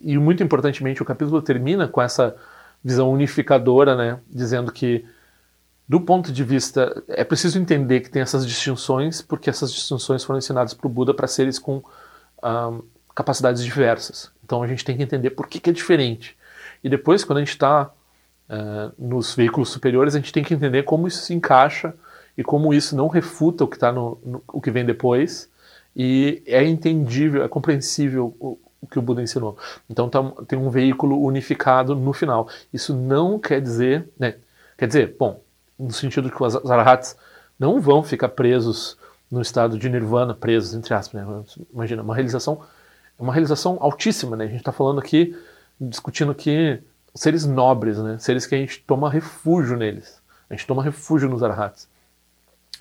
e 0.00 0.16
muito 0.16 0.42
importantemente 0.42 1.02
o 1.02 1.04
capítulo 1.04 1.42
termina 1.42 1.86
com 1.86 2.00
essa 2.00 2.34
visão 2.82 3.12
unificadora, 3.12 3.94
né? 3.94 4.18
Dizendo 4.30 4.72
que 4.72 5.04
do 5.86 6.00
ponto 6.00 6.32
de 6.32 6.42
vista. 6.42 7.02
É 7.06 7.22
preciso 7.22 7.58
entender 7.58 8.00
que 8.00 8.08
tem 8.08 8.22
essas 8.22 8.46
distinções, 8.46 9.20
porque 9.20 9.50
essas 9.50 9.70
distinções 9.70 10.24
foram 10.24 10.38
ensinadas 10.38 10.72
para 10.72 10.86
o 10.86 10.90
Buda 10.90 11.12
para 11.12 11.26
seres 11.26 11.58
com 11.58 11.82
capacidades 13.14 13.62
diversas. 13.62 14.32
Então 14.42 14.62
a 14.62 14.66
gente 14.66 14.86
tem 14.86 14.96
que 14.96 15.02
entender 15.02 15.30
por 15.30 15.46
que, 15.46 15.60
que 15.60 15.68
é 15.68 15.72
diferente. 15.72 16.34
E 16.82 16.88
depois, 16.88 17.24
quando 17.24 17.38
a 17.38 17.40
gente 17.42 17.50
está 17.50 17.90
uh, 18.48 18.92
nos 18.98 19.34
veículos 19.34 19.68
superiores, 19.68 20.14
a 20.14 20.18
gente 20.18 20.32
tem 20.32 20.42
que 20.42 20.54
entender 20.54 20.82
como 20.84 21.06
isso 21.06 21.22
se 21.22 21.34
encaixa 21.34 21.94
e 22.36 22.42
como 22.42 22.72
isso 22.72 22.96
não 22.96 23.08
refuta 23.08 23.64
o 23.64 23.68
que, 23.68 23.78
tá 23.78 23.92
no, 23.92 24.18
no 24.24 24.42
o 24.48 24.60
que 24.60 24.70
vem 24.70 24.84
depois. 24.84 25.50
E 25.94 26.42
é 26.46 26.64
entendível, 26.64 27.44
é 27.44 27.48
compreensível 27.48 28.34
o, 28.40 28.58
o 28.80 28.86
que 28.86 28.98
o 28.98 29.02
Buda 29.02 29.22
ensinou. 29.22 29.56
Então 29.88 30.08
tá, 30.08 30.22
tem 30.48 30.58
um 30.58 30.70
veículo 30.70 31.20
unificado 31.22 31.94
no 31.94 32.12
final. 32.12 32.48
Isso 32.72 32.94
não 32.94 33.38
quer 33.38 33.60
dizer. 33.60 34.08
Né, 34.18 34.36
quer 34.76 34.86
dizer, 34.86 35.16
bom, 35.18 35.40
no 35.78 35.92
sentido 35.92 36.30
que 36.30 36.42
os 36.42 36.70
arahats 36.70 37.16
não 37.58 37.80
vão 37.80 38.02
ficar 38.02 38.30
presos 38.30 38.96
no 39.30 39.40
estado 39.40 39.78
de 39.78 39.88
nirvana, 39.88 40.34
presos, 40.34 40.74
entre 40.74 40.92
aspas. 40.94 41.26
Né? 41.26 41.44
Imagina, 41.72 42.02
uma 42.02 42.14
realização, 42.14 42.60
uma 43.18 43.32
realização 43.32 43.78
altíssima. 43.80 44.36
Né? 44.36 44.44
A 44.44 44.48
gente 44.48 44.58
está 44.58 44.72
falando 44.72 44.98
aqui, 44.98 45.36
discutindo 45.80 46.32
aqui 46.32 46.82
seres 47.14 47.44
nobres, 47.44 47.98
né? 47.98 48.16
seres 48.18 48.46
que 48.46 48.54
a 48.54 48.58
gente 48.58 48.80
toma 48.80 49.10
refúgio 49.10 49.76
neles. 49.76 50.20
A 50.50 50.54
gente 50.54 50.66
toma 50.66 50.82
refúgio 50.82 51.28
nos 51.28 51.42
arahats. 51.42 51.88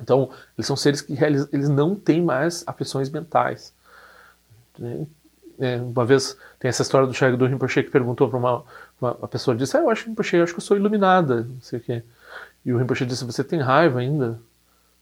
Então, 0.01 0.29
eles 0.57 0.65
são 0.65 0.75
seres 0.75 1.01
que 1.01 1.13
eles 1.23 1.69
não 1.69 1.95
têm 1.95 2.21
mais 2.21 2.63
aflições 2.65 3.09
mentais. 3.09 3.73
É, 5.59 5.77
uma 5.77 6.05
vez 6.05 6.35
tem 6.59 6.69
essa 6.69 6.81
história 6.81 7.05
do 7.05 7.13
Shagdu 7.13 7.45
Rinpoche 7.45 7.83
que 7.83 7.91
perguntou 7.91 8.29
para 8.29 8.39
uma, 8.39 8.63
uma, 8.99 9.27
pessoa, 9.27 9.55
disse, 9.55 9.77
ah, 9.77 9.81
eu 9.81 9.89
acho 9.89 10.07
Rinpoche, 10.07 10.37
eu 10.37 10.43
acho 10.43 10.53
que 10.53 10.59
eu 10.59 10.63
sou 10.63 10.75
iluminada, 10.75 11.43
não 11.43 11.61
sei 11.61 11.79
o 11.79 11.81
quê. 11.81 12.03
E 12.65 12.71
o 12.71 12.77
Rinpoche 12.77 13.05
disse: 13.05 13.25
Você 13.25 13.43
tem 13.43 13.59
raiva 13.59 13.99
ainda? 13.99 14.39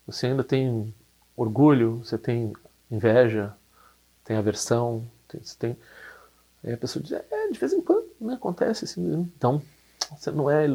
Você 0.05 0.27
ainda 0.27 0.43
tem 0.43 0.93
orgulho? 1.35 1.97
Você 1.97 2.17
tem 2.17 2.53
inveja? 2.89 3.53
Tem 4.23 4.37
aversão? 4.37 5.05
Tem, 5.27 5.41
você 5.43 5.55
tem. 5.57 5.77
Aí 6.63 6.73
a 6.73 6.77
pessoa 6.77 7.03
diz: 7.03 7.11
É, 7.11 7.49
de 7.51 7.59
vez 7.59 7.73
em 7.73 7.81
quando 7.81 8.07
né, 8.19 8.33
acontece 8.33 8.85
assim. 8.85 9.29
Então, 9.35 9.61
você 10.17 10.31
não 10.31 10.49
é, 10.49 10.67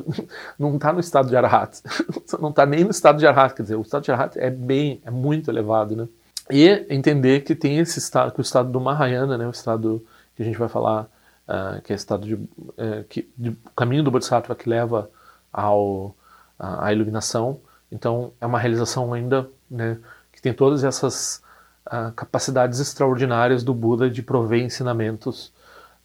não 0.59 0.77
está 0.77 0.93
no 0.93 1.01
estado 1.01 1.29
de 1.29 1.37
arahat, 1.37 1.81
você 2.25 2.37
não 2.39 2.51
está 2.51 2.65
nem 2.65 2.85
no 2.85 2.91
estado 2.91 3.19
de 3.19 3.27
arahat, 3.27 3.55
quer 3.55 3.63
dizer, 3.63 3.77
o 3.77 3.83
estado 3.83 4.05
de 4.05 4.13
arahat 4.13 4.39
é 4.39 4.51
bem, 4.51 5.01
é 5.05 5.11
muito 5.11 5.51
elevado, 5.51 5.97
né? 5.97 6.09
E 6.51 6.87
entender 6.91 7.41
que 7.41 7.55
tem 7.55 7.79
esse 7.79 7.99
estado, 7.99 8.33
que 8.33 8.41
o 8.41 8.43
estado 8.43 8.71
do 8.71 8.81
Mahayana, 8.81 9.39
né, 9.39 9.47
o 9.47 9.51
estado 9.51 10.05
que 10.37 10.43
a 10.43 10.45
gente 10.45 10.59
vai 10.59 10.69
falar, 10.69 11.09
uh, 11.49 11.81
que 11.83 11.93
é 11.93 11.95
o 11.95 11.97
estado 11.97 12.27
de, 12.27 12.35
uh, 12.35 13.05
que, 13.09 13.29
de, 13.37 13.57
caminho 13.75 14.03
do 14.03 14.11
Bodhisattva 14.11 14.55
que 14.55 14.69
leva 14.69 15.11
ao 15.53 16.15
a 16.59 16.93
iluminação. 16.93 17.61
Então 17.91 18.33
é 18.41 18.47
uma 18.47 18.59
realização 18.59 19.13
ainda 19.13 19.49
né, 19.71 19.99
que 20.33 20.41
tem 20.41 20.53
todas 20.53 20.85
essas 20.85 21.43
uh, 21.87 22.13
capacidades 22.13 22.79
extraordinárias 22.79 23.63
do 23.63 23.75
Buda 23.75 24.09
de 24.09 24.23
prover 24.23 24.63
ensinamentos 24.63 25.53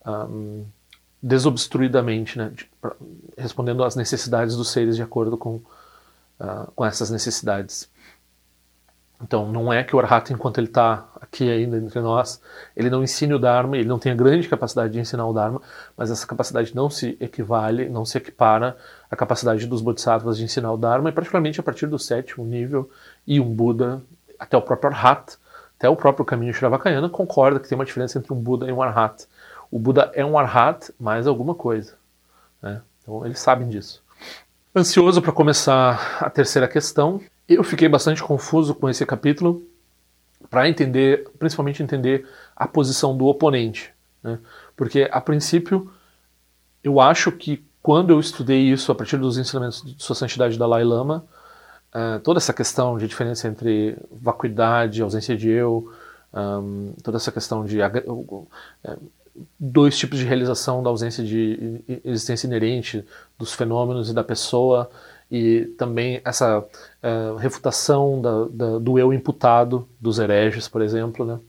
um, 0.05 0.65
desobstruidamente, 1.21 2.37
né, 2.37 2.51
pra, 2.81 2.95
respondendo 3.37 3.83
às 3.83 3.95
necessidades 3.95 4.55
dos 4.55 4.71
seres 4.71 4.95
de 4.95 5.03
acordo 5.03 5.37
com, 5.37 5.55
uh, 5.55 6.71
com 6.75 6.85
essas 6.85 7.09
necessidades. 7.09 7.89
Então, 9.21 9.51
não 9.51 9.71
é 9.71 9.83
que 9.83 9.93
o 9.93 9.99
Arhata, 9.99 10.31
enquanto 10.31 10.59
ele 10.59 10.67
está 10.67 11.05
aqui 11.19 11.51
ainda 11.51 11.77
entre 11.77 11.99
nós, 11.99 12.41
ele 12.75 12.89
não 12.89 13.03
ensine 13.03 13.33
o 13.33 13.39
Dharma, 13.39 13.77
ele 13.77 13.87
não 13.87 13.99
tem 13.99 14.13
a 14.13 14.15
grande 14.15 14.47
capacidade 14.47 14.93
de 14.93 14.99
ensinar 14.99 15.27
o 15.27 15.33
Dharma, 15.33 15.61
mas 15.97 16.09
essa 16.09 16.25
capacidade 16.25 16.73
não 16.73 16.89
se 16.89 17.17
equivale, 17.19 17.89
não 17.89 18.05
se 18.05 18.17
equipara 18.17 18.77
à 19.11 19.15
capacidade 19.17 19.67
dos 19.67 19.81
Bodhisattvas 19.81 20.37
de 20.37 20.45
ensinar 20.45 20.71
o 20.71 20.77
Dharma, 20.77 21.09
e 21.09 21.11
particularmente 21.11 21.59
a 21.59 21.63
partir 21.63 21.87
do 21.87 21.99
sétimo 21.99 22.45
nível, 22.45 22.89
e 23.27 23.41
um 23.41 23.53
Buda, 23.53 24.01
até 24.39 24.55
o 24.55 24.61
próprio 24.61 24.89
Arhat, 24.89 25.37
até 25.77 25.89
o 25.89 25.97
próprio 25.97 26.25
caminho 26.25 26.53
Shravakayana, 26.53 27.09
concorda 27.09 27.59
que 27.59 27.67
tem 27.67 27.77
uma 27.77 27.85
diferença 27.85 28.17
entre 28.17 28.31
um 28.31 28.37
Buda 28.37 28.67
e 28.67 28.71
um 28.71 28.81
Arhat. 28.81 29.27
O 29.71 29.77
Buda 29.79 30.11
é 30.13 30.25
um 30.25 30.37
Arhat 30.37 30.91
mais 30.99 31.27
alguma 31.27 31.53
coisa. 31.53 31.95
Né? 32.61 32.81
Então, 33.01 33.25
eles 33.25 33.39
sabem 33.39 33.69
disso. 33.69 34.03
Ansioso 34.75 35.21
para 35.21 35.31
começar 35.31 36.17
a 36.21 36.29
terceira 36.29 36.67
questão, 36.67 37.21
eu 37.47 37.63
fiquei 37.63 37.89
bastante 37.89 38.21
confuso 38.21 38.75
com 38.75 38.89
esse 38.89 39.05
capítulo 39.05 39.63
para 40.49 40.69
entender, 40.69 41.27
principalmente 41.37 41.83
entender 41.83 42.27
a 42.55 42.67
posição 42.67 43.15
do 43.17 43.25
oponente, 43.25 43.93
né? 44.23 44.39
porque 44.75 45.07
a 45.11 45.19
princípio 45.19 45.91
eu 46.83 46.99
acho 46.99 47.31
que 47.31 47.63
quando 47.81 48.11
eu 48.11 48.19
estudei 48.19 48.61
isso 48.61 48.91
a 48.91 48.95
partir 48.95 49.17
dos 49.17 49.37
ensinamentos 49.37 49.81
de 49.83 50.01
Sua 50.01 50.15
Santidade 50.15 50.57
Dalai 50.57 50.83
Lama, 50.83 51.25
uh, 51.93 52.19
toda 52.21 52.37
essa 52.37 52.53
questão 52.53 52.97
de 52.97 53.07
diferença 53.07 53.47
entre 53.47 53.97
vacuidade, 54.11 55.01
ausência 55.01 55.35
de 55.35 55.49
eu, 55.49 55.91
um, 56.33 56.93
toda 57.03 57.17
essa 57.17 57.31
questão 57.31 57.65
de 57.65 57.79
uh, 57.81 58.47
dois 59.59 59.97
tipos 59.97 60.19
de 60.19 60.25
realização 60.25 60.81
da 60.83 60.89
ausência 60.89 61.23
de 61.23 61.81
existência 62.03 62.47
inerente 62.47 63.05
dos 63.37 63.53
fenômenos 63.53 64.09
e 64.09 64.13
da 64.13 64.23
pessoa, 64.23 64.89
e 65.31 65.65
também 65.77 66.21
essa 66.25 66.59
uh, 66.59 67.35
refutação 67.37 68.21
da, 68.21 68.45
da, 68.45 68.79
do 68.79 68.97
eu 68.97 69.13
imputado 69.13 69.87
dos 69.99 70.17
hereges, 70.17 70.67
por 70.67 70.81
exemplo. 70.81 71.25
Né? 71.25 71.39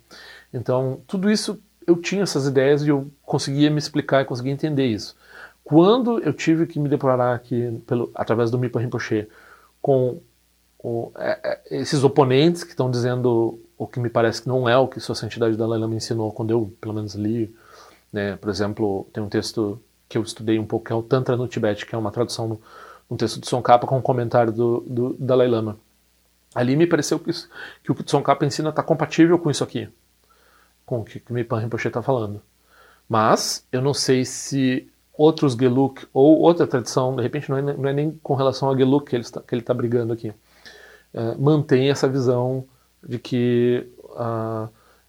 Então, 0.53 1.01
tudo 1.07 1.31
isso 1.31 1.59
eu 1.87 1.97
tinha 1.97 2.23
essas 2.23 2.47
ideias 2.47 2.83
e 2.83 2.89
eu 2.89 3.11
conseguia 3.23 3.71
me 3.71 3.79
explicar 3.79 4.23
e 4.23 4.27
conseguia 4.27 4.53
entender 4.53 4.87
isso. 4.87 5.17
Quando 5.65 6.19
eu 6.21 6.33
tive 6.33 6.67
que 6.67 6.79
me 6.79 6.89
deparar 6.89 7.35
aqui, 7.35 7.83
pelo, 7.87 8.11
através 8.15 8.51
do 8.51 8.59
Mipa 8.59 8.81
Rinpoche, 8.81 9.29
com 9.81 10.21
é, 11.17 11.61
esses 11.71 12.03
oponentes 12.05 12.65
que 12.65 12.71
estão 12.71 12.91
dizendo 12.91 13.61
o 13.77 13.87
que 13.87 14.01
me 14.01 14.11
parece 14.11 14.43
que 14.43 14.49
não 14.49 14.69
é 14.69 14.77
o 14.77 14.89
que 14.89 15.01
Sua 15.01 15.15
Santidade 15.15 15.57
Dalai 15.57 15.79
Lama 15.79 15.95
ensinou 15.95 16.33
quando 16.33 16.51
eu, 16.51 16.73
pelo 16.81 16.95
menos, 16.95 17.15
li. 17.15 17.55
Né? 18.13 18.37
Por 18.37 18.51
exemplo, 18.51 19.07
tem 19.13 19.23
um 19.23 19.29
texto 19.29 19.81
que 20.09 20.19
eu 20.19 20.23
estudei 20.23 20.59
um 20.59 20.67
pouco, 20.67 20.87
que 20.87 20.93
é 20.93 20.97
o 20.97 21.03
Tantra 21.03 21.37
no 21.37 21.47
Tibete, 21.47 21.87
que 21.87 21.95
é 21.95 21.99
uma 21.99 22.11
tradução 22.11 22.59
um 23.11 23.17
texto 23.17 23.41
de 23.41 23.43
Tsongkhapa 23.43 23.87
com 23.87 23.99
um 23.99 24.03
comentário 24.03 24.53
do, 24.53 24.81
do 24.87 25.17
Dalai 25.19 25.49
Lama. 25.49 25.77
Ali 26.55 26.77
me 26.77 26.87
pareceu 26.87 27.19
que, 27.19 27.31
isso, 27.31 27.49
que 27.83 27.91
o 27.91 27.95
que 27.95 28.03
o 28.03 28.05
Tsongkhapa 28.05 28.47
ensina 28.47 28.71
está 28.71 28.83
compatível 28.83 29.39
com 29.39 29.51
isso 29.51 29.65
aqui, 29.65 29.89
com 30.87 31.01
o 31.01 31.05
que 31.05 31.23
o 31.29 31.35
Mipan 31.35 31.59
Rinpoche 31.59 31.89
está 31.89 32.03
falando. 32.03 32.41
Mas 33.09 33.67
eu 33.73 33.83
não 33.83 33.93
sei 33.93 34.25
se 34.25 34.89
outros 35.13 35.55
Geluk 35.55 36.07
ou 36.13 36.39
outra 36.39 36.67
tradição, 36.67 37.15
de 37.17 37.23
repente 37.23 37.51
não 37.51 37.59
é, 37.59 37.63
não 37.63 37.89
é 37.89 37.93
nem 37.93 38.13
com 38.23 38.35
relação 38.35 38.71
a 38.71 38.77
Geluk 38.77 39.11
que 39.11 39.17
ele 39.17 39.23
está, 39.23 39.41
que 39.41 39.55
ele 39.55 39.63
está 39.63 39.75
brigando 39.75 40.13
aqui, 40.13 40.33
é, 41.13 41.35
mantém 41.37 41.91
essa 41.91 42.09
visão 42.09 42.65
de 43.07 43.19
que 43.19 43.87
a, 44.17 44.69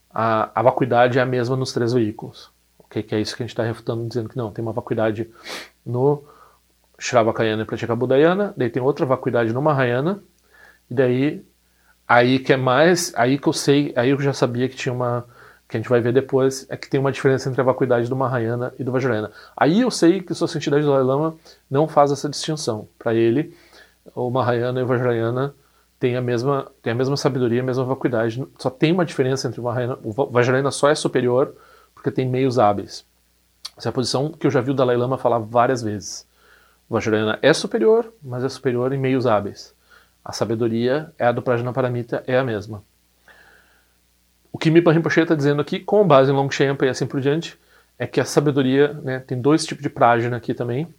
a, 0.09 0.59
a, 0.59 0.63
vacuidade 0.63 1.19
é 1.19 1.21
a 1.21 1.25
mesma 1.25 1.55
nos 1.55 1.71
três 1.71 1.93
veículos. 1.93 2.49
Okay? 2.91 3.01
Que 3.01 3.15
é 3.15 3.21
isso 3.21 3.35
que 3.35 3.41
a 3.41 3.45
gente 3.45 3.53
está 3.53 3.63
refutando, 3.63 4.05
dizendo 4.05 4.27
que 4.27 4.37
não, 4.37 4.51
tem 4.51 4.61
uma 4.61 4.73
vacuidade 4.73 5.31
no 5.85 6.23
Shravakayana 6.99 7.63
e 7.63 7.65
Pratyekabudayana, 7.65 8.53
daí 8.55 8.69
tem 8.69 8.83
outra 8.83 9.05
vacuidade 9.05 9.53
no 9.53 9.61
Mahayana, 9.61 10.21
e 10.89 10.93
daí 10.93 11.45
aí 12.07 12.37
que 12.37 12.51
é 12.51 12.57
mais, 12.57 13.13
aí 13.15 13.39
que 13.39 13.47
eu 13.47 13.53
sei, 13.53 13.93
aí 13.95 14.09
eu 14.09 14.19
já 14.19 14.33
sabia 14.33 14.67
que 14.67 14.75
tinha 14.75 14.93
uma 14.93 15.25
que 15.67 15.77
a 15.77 15.79
gente 15.79 15.89
vai 15.89 16.01
ver 16.01 16.11
depois 16.11 16.67
é 16.69 16.75
que 16.75 16.89
tem 16.89 16.99
uma 16.99 17.13
diferença 17.13 17.47
entre 17.47 17.61
a 17.61 17.63
vacuidade 17.63 18.09
do 18.09 18.15
Mahayana 18.15 18.73
e 18.77 18.83
do 18.83 18.91
Vajrayana. 18.91 19.31
Aí 19.55 19.79
eu 19.79 19.89
sei 19.89 20.21
que 20.21 20.33
Sua 20.33 20.45
Santidade 20.45 20.85
Dalai 20.85 21.01
Lama 21.01 21.35
não 21.69 21.87
faz 21.87 22.11
essa 22.11 22.27
distinção. 22.27 22.89
Para 22.99 23.13
ele, 23.13 23.55
o 24.13 24.29
Mahayana 24.29 24.81
e 24.81 24.83
o 24.83 24.85
Vajrayana 24.85 25.55
têm 25.97 26.17
a 26.17 26.21
mesma, 26.21 26.69
têm 26.81 26.91
a 26.91 26.95
mesma 26.95 27.15
sabedoria, 27.15 27.61
a 27.61 27.63
mesma 27.63 27.85
vacuidade. 27.85 28.45
Só 28.59 28.69
tem 28.69 28.91
uma 28.91 29.05
diferença 29.05 29.47
entre 29.47 29.61
o 29.61 29.63
Mahayana. 29.63 29.97
O 30.03 30.11
Vajrayana 30.11 30.71
só 30.71 30.89
é 30.89 30.95
superior 30.95 31.55
porque 32.01 32.09
tem 32.09 32.27
meios 32.27 32.57
hábeis. 32.57 33.05
Essa 33.77 33.89
é 33.89 33.91
a 33.91 33.93
posição 33.93 34.31
que 34.31 34.47
eu 34.47 34.51
já 34.51 34.59
vi 34.59 34.71
o 34.71 34.73
Dalai 34.73 34.97
Lama 34.97 35.19
falar 35.19 35.37
várias 35.37 35.83
vezes. 35.83 36.27
O 36.89 36.95
Vajrayana 36.95 37.37
é 37.43 37.53
superior, 37.53 38.11
mas 38.23 38.43
é 38.43 38.49
superior 38.49 38.91
em 38.91 38.97
meios 38.97 39.27
hábeis. 39.27 39.71
A 40.25 40.31
sabedoria 40.33 41.13
é 41.17 41.27
a 41.27 41.31
do 41.31 41.43
Prajnaparamita, 41.43 42.23
é 42.25 42.39
a 42.39 42.43
mesma. 42.43 42.83
O 44.51 44.57
que 44.57 44.71
Mipa 44.71 44.91
Rinpoche 44.91 45.21
está 45.21 45.35
dizendo 45.35 45.61
aqui, 45.61 45.79
com 45.79 46.05
base 46.05 46.31
em 46.31 46.33
Longchenpa 46.33 46.87
e 46.87 46.89
assim 46.89 47.05
por 47.05 47.21
diante, 47.21 47.57
é 47.99 48.07
que 48.07 48.19
a 48.19 48.25
sabedoria, 48.25 48.93
né, 48.93 49.19
tem 49.19 49.39
dois 49.39 49.63
tipos 49.63 49.83
de 49.83 49.89
prajna 49.89 50.37
aqui 50.37 50.55
também. 50.55 50.91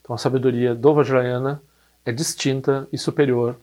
Então 0.00 0.14
a 0.14 0.18
sabedoria 0.18 0.74
do 0.74 0.94
Vajrayana 0.94 1.60
é 2.02 2.10
distinta 2.12 2.88
e 2.90 2.96
superior 2.96 3.56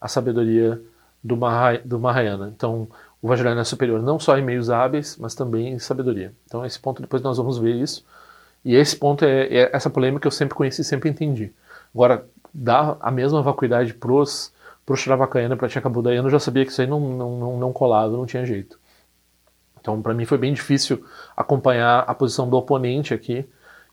à 0.00 0.06
sabedoria 0.06 0.80
do, 1.22 1.36
Maha, 1.36 1.78
do 1.84 1.98
Mahayana. 1.98 2.52
Então 2.54 2.86
o 3.26 3.28
Vajrayana 3.28 3.64
superior 3.64 4.00
não 4.00 4.20
só 4.20 4.38
em 4.38 4.42
meios 4.42 4.70
hábeis, 4.70 5.16
mas 5.16 5.34
também 5.34 5.72
em 5.72 5.80
sabedoria. 5.80 6.32
Então 6.46 6.64
esse 6.64 6.78
ponto 6.78 7.02
depois 7.02 7.20
nós 7.20 7.36
vamos 7.36 7.58
ver 7.58 7.74
isso. 7.74 8.06
E 8.64 8.76
esse 8.76 8.94
ponto 8.94 9.24
é, 9.24 9.46
é 9.48 9.70
essa 9.72 9.90
polêmica 9.90 10.20
que 10.20 10.26
eu 10.28 10.30
sempre 10.30 10.54
conheci, 10.54 10.84
sempre 10.84 11.10
entendi. 11.10 11.52
Agora, 11.92 12.24
dar 12.54 12.96
a 13.00 13.10
mesma 13.10 13.42
vacuidade 13.42 13.92
pros 13.94 14.52
pro 14.84 14.96
Shravakayana, 14.96 15.56
para 15.56 15.68
Tchakabudayana, 15.68 16.28
eu 16.28 16.30
já 16.30 16.38
sabia 16.38 16.64
que 16.64 16.70
isso 16.70 16.80
aí 16.80 16.86
não, 16.86 17.00
não, 17.00 17.36
não, 17.36 17.58
não 17.58 17.72
colava, 17.72 18.16
não 18.16 18.26
tinha 18.26 18.46
jeito. 18.46 18.78
Então, 19.80 20.00
para 20.00 20.14
mim 20.14 20.24
foi 20.24 20.38
bem 20.38 20.52
difícil 20.52 21.04
acompanhar 21.36 22.04
a 22.06 22.14
posição 22.14 22.48
do 22.48 22.56
oponente 22.56 23.12
aqui 23.12 23.44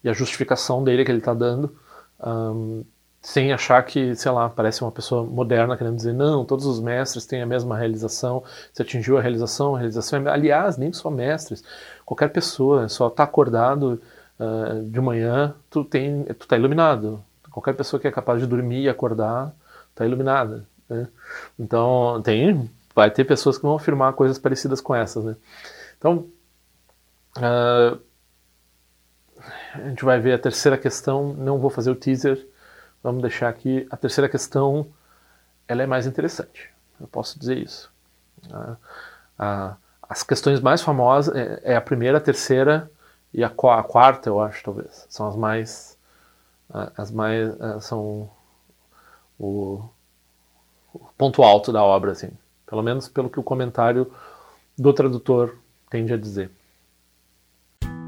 e 0.03 0.09
a 0.09 0.13
justificação 0.13 0.83
dele 0.83 1.03
que 1.03 1.09
ele 1.09 1.17
está 1.17 1.33
dando, 1.33 1.75
um, 2.23 2.85
sem 3.23 3.53
achar 3.53 3.81
que, 3.83 4.13
sei 4.15 4.29
lá, 4.33 4.49
parece 4.49 4.81
uma 4.81 4.91
pessoa 4.91 5.23
moderna 5.23 5.77
querendo 5.77 5.95
dizer, 5.95 6.13
não, 6.13 6.43
todos 6.43 6.65
os 6.65 6.81
mestres 6.81 7.25
têm 7.25 7.41
a 7.41 7.45
mesma 7.45 7.77
realização, 7.77 8.43
se 8.73 8.81
atingiu 8.81 9.17
a 9.17 9.21
realização, 9.21 9.75
a 9.75 9.79
realização 9.79 10.27
é... 10.27 10.29
Aliás, 10.29 10.77
nem 10.77 10.91
só 10.91 11.09
mestres, 11.09 11.63
qualquer 12.05 12.27
pessoa, 12.27 12.89
só 12.89 13.09
tá 13.09 13.23
acordado 13.23 14.01
uh, 14.37 14.83
de 14.89 14.99
manhã, 14.99 15.55
tu, 15.69 15.85
tem, 15.85 16.25
tu 16.37 16.45
tá 16.45 16.57
iluminado. 16.57 17.23
Qualquer 17.49 17.73
pessoa 17.75 17.97
que 17.97 18.07
é 18.07 18.11
capaz 18.11 18.41
de 18.41 18.45
dormir 18.45 18.81
e 18.81 18.89
acordar, 18.89 19.55
tá 19.95 20.05
iluminada. 20.05 20.67
Né? 20.89 21.07
Então, 21.57 22.21
tem, 22.21 22.69
vai 22.93 23.09
ter 23.09 23.23
pessoas 23.23 23.57
que 23.57 23.63
vão 23.63 23.75
afirmar 23.75 24.11
coisas 24.13 24.37
parecidas 24.37 24.81
com 24.81 24.93
essas, 24.93 25.23
né? 25.23 25.37
Então, 25.97 26.27
uh, 27.37 27.97
a 29.75 29.87
gente 29.87 30.03
vai 30.03 30.19
ver 30.19 30.33
a 30.33 30.39
terceira 30.39 30.77
questão. 30.77 31.33
Não 31.33 31.57
vou 31.57 31.69
fazer 31.69 31.89
o 31.89 31.95
teaser. 31.95 32.51
Vamos 33.03 33.21
deixar 33.21 33.49
aqui. 33.49 33.85
A 33.91 33.97
terceira 33.97 34.29
questão, 34.29 34.87
ela 35.67 35.83
é 35.83 35.85
mais 35.85 36.07
interessante. 36.07 36.69
Eu 36.99 37.07
posso 37.07 37.37
dizer 37.37 37.57
isso. 37.57 37.91
As 40.01 40.23
questões 40.23 40.61
mais 40.61 40.81
famosas 40.81 41.35
é, 41.35 41.73
é, 41.73 41.75
a 41.75 41.81
primeira, 41.81 42.17
a 42.17 42.21
terceira 42.21 42.89
e 43.33 43.43
a, 43.43 43.47
a, 43.47 43.83
quarta, 43.83 44.29
eu 44.29 44.39
acho, 44.39 44.63
talvez. 44.63 45.05
São 45.09 45.27
as 45.27 45.35
mais, 45.35 45.97
as 46.95 47.11
mais 47.11 47.49
são 47.81 48.29
o, 49.37 49.83
o 50.93 50.99
ponto 51.17 51.43
alto 51.43 51.73
da 51.73 51.83
obra, 51.83 52.11
assim. 52.11 52.31
Pelo 52.65 52.81
menos 52.81 53.09
pelo 53.09 53.29
que 53.29 53.39
o 53.39 53.43
comentário 53.43 54.11
do 54.77 54.93
tradutor 54.93 55.57
tende 55.89 56.13
a 56.13 56.17
dizer. 56.17 56.49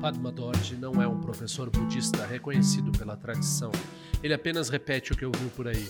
Padma 0.06 0.32
Dorje 0.32 0.76
não 0.76 1.02
é 1.02 1.08
um 1.08 1.20
professor 1.20 1.68
budista 1.68 2.28
reconhecido 2.28 2.92
pela 2.92 3.18
tradição. 3.18 3.72
Ele 4.22 4.36
apenas 4.36 4.70
repete 4.70 5.12
o 5.12 5.18
que 5.18 5.26
ouviu 5.26 5.50
por 5.50 5.68
aí. 5.68 5.90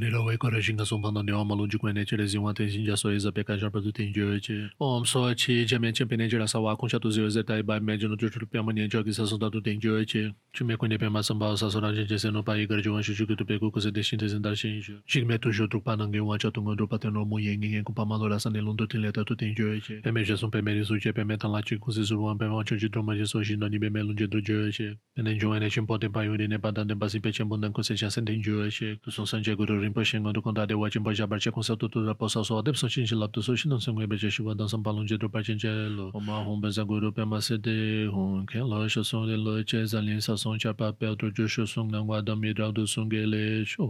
Rila 0.00 0.24
wai 0.24 0.38
kora 0.38 0.62
shinga 0.62 0.86
songpa 0.86 1.12
na 1.12 1.22
dewa 1.22 1.44
malu 1.44 1.66
jikwa 1.66 1.92
ne 1.92 2.04
chile 2.06 2.26
zingwa 2.26 2.54
ten 2.54 2.66
shinja 2.70 2.96
so 2.96 3.10
eza 3.12 3.30
peka 3.30 3.58
jarpa 3.58 3.78
du 3.82 3.92
ten 3.92 4.10
jio 4.10 4.34
eche. 4.34 4.70
Om 4.80 5.04
so 5.04 5.34
chi 5.34 5.66
jamen 5.66 5.92
chen 5.92 6.08
pene 6.08 6.30
jira 6.30 6.48
sawa 6.48 6.74
kungsha 6.78 6.98
tu 6.98 7.10
zio 7.10 7.26
eze 7.26 7.42
tai 7.42 7.58
e 7.58 7.62
bai 7.62 7.78
me 7.78 7.98
jino 7.98 8.16
chuchul 8.16 8.46
piyama 8.48 8.72
nye 8.72 8.88
jio 8.88 9.04
ki 9.04 9.10
sasong 9.12 9.38
tatu 9.38 9.60
ten 9.60 9.78
jio 9.78 10.00
eche. 10.00 10.32
Chume 10.54 10.76
kwenye 10.78 10.98
pema 10.98 11.22
samba 11.22 11.54
saso 11.58 11.78
na 11.80 11.92
jen 11.92 12.06
jese 12.06 12.32
no 12.32 12.42
pa 12.42 12.56
igar 12.56 12.80
jio 12.80 12.94
wan 12.94 13.02
shuchu 13.02 13.26
kutu 13.26 13.44
peku 13.44 13.70
kuse 13.70 13.92
deshin 13.92 14.18
te 14.18 14.28
zindar 14.28 14.56
shin 14.56 14.80
jio. 14.80 14.96
Shik 15.06 15.26
me 15.26 15.36
tu 15.36 15.52
shio 15.52 15.68
trukpa 15.68 15.94
nange 15.96 16.20
wan 16.24 16.38
cha 16.38 16.50
tungo 16.50 16.74
drupa 16.74 16.98
ten 16.98 17.12
romu 17.12 17.38
ye 17.38 17.54
ngi 17.54 17.68
ngen 17.68 17.84
kupa 17.84 18.06
malo 18.06 18.28
rasa 18.28 18.48
ne 18.48 18.60
londo 18.60 18.88
ten 18.88 19.02
leta 19.02 19.24
tu 19.26 19.36
ten 19.36 19.54
jio 19.54 19.76
eche. 19.76 20.00
Peme 20.00 20.24
jesung 20.24 20.50
peme 20.50 20.72
risu 20.72 20.98
che 21.02 21.12
peme 21.12 21.36
tan 21.36 21.52
la 21.52 21.60
chi 21.60 21.76
kuse 21.76 22.02
sur 22.06 22.16
wan 22.16 22.38
peme 22.38 22.54
wancho 22.54 22.78
jitro 22.80 23.02
ma 23.02 23.12
jeso 23.12 23.44
shin 23.44 23.60
doni 23.60 23.78
peme 23.78 24.00
lunje 24.00 24.26
dro 24.26 24.40
jio 24.40 24.66
eche. 24.68 24.96
Pene 25.14 25.36
jio 25.36 25.52
ene 25.54 25.68
chin 25.68 25.86
poten 25.86 26.10
pa 26.10 26.24
yuri 26.24 26.48
ne 26.48 26.56
pa 26.56 26.70
dan 26.70 26.86
den 26.86 26.98
pasi 26.98 27.20
pe 27.20 27.30
chen 27.30 27.46
bundan 27.46 27.74
kuse 27.74 27.92
chasen 27.94 28.24
ten 28.24 28.40
jio 28.40 28.64
eche. 28.64 28.96
Kusong 29.04 29.28
san 29.28 29.42
che 29.42 29.54
guru 29.54 29.81
rinpoche 29.82 30.16
ngon 30.20 30.32
du 30.32 30.40
dukon 30.40 30.54
de 30.66 30.74
wajin 30.74 31.02
pa 31.04 31.12
jabar 31.12 31.38
che 31.38 31.50
tu 31.50 31.88
tu 31.88 32.06
da 32.06 32.14
posa 32.14 32.44
so 32.44 32.58
adep 32.60 32.76
so 32.76 32.88
chin 32.88 33.04
chi 33.04 33.14
laptu 33.14 33.42
so 33.42 33.54
shin 33.54 33.70
shinan 33.70 33.80
sengwe 33.80 34.06
beche 34.06 34.30
shiwa 34.30 34.56
dan 34.56 34.68
sam 34.68 34.82
palung 34.82 35.06
je 35.06 35.16
drupa 35.18 35.42
chin 35.44 35.58
che 35.58 35.68
lo 35.68 36.10
oma 36.14 36.44
hon 36.46 36.60
benza 36.60 36.84
guru 36.84 37.12
pe 37.12 37.24
ma 37.24 37.40
se 37.40 37.56
de 37.58 38.06
hon 38.14 38.46
ken 38.46 38.64
lo 38.70 38.88
sho 38.88 39.02
song 39.02 39.26
de 39.26 39.36
lo 39.36 39.62
che 39.64 39.84
zan 39.84 40.04
lin 40.06 40.20
sa 40.20 40.36
song 40.36 40.58
cha 40.58 40.72
pa 40.72 40.92
pe 40.92 41.14
tu 41.18 41.30
ju 41.36 41.46
sho 41.48 41.64
song 41.66 41.90
nang 41.90 42.06
wa 42.06 42.20
dam 42.20 42.40
mi 42.40 42.52
ra 42.52 42.70
du 42.70 42.86
song 42.86 43.10
ge 43.10 43.26
le 43.26 43.64
sho 43.64 43.82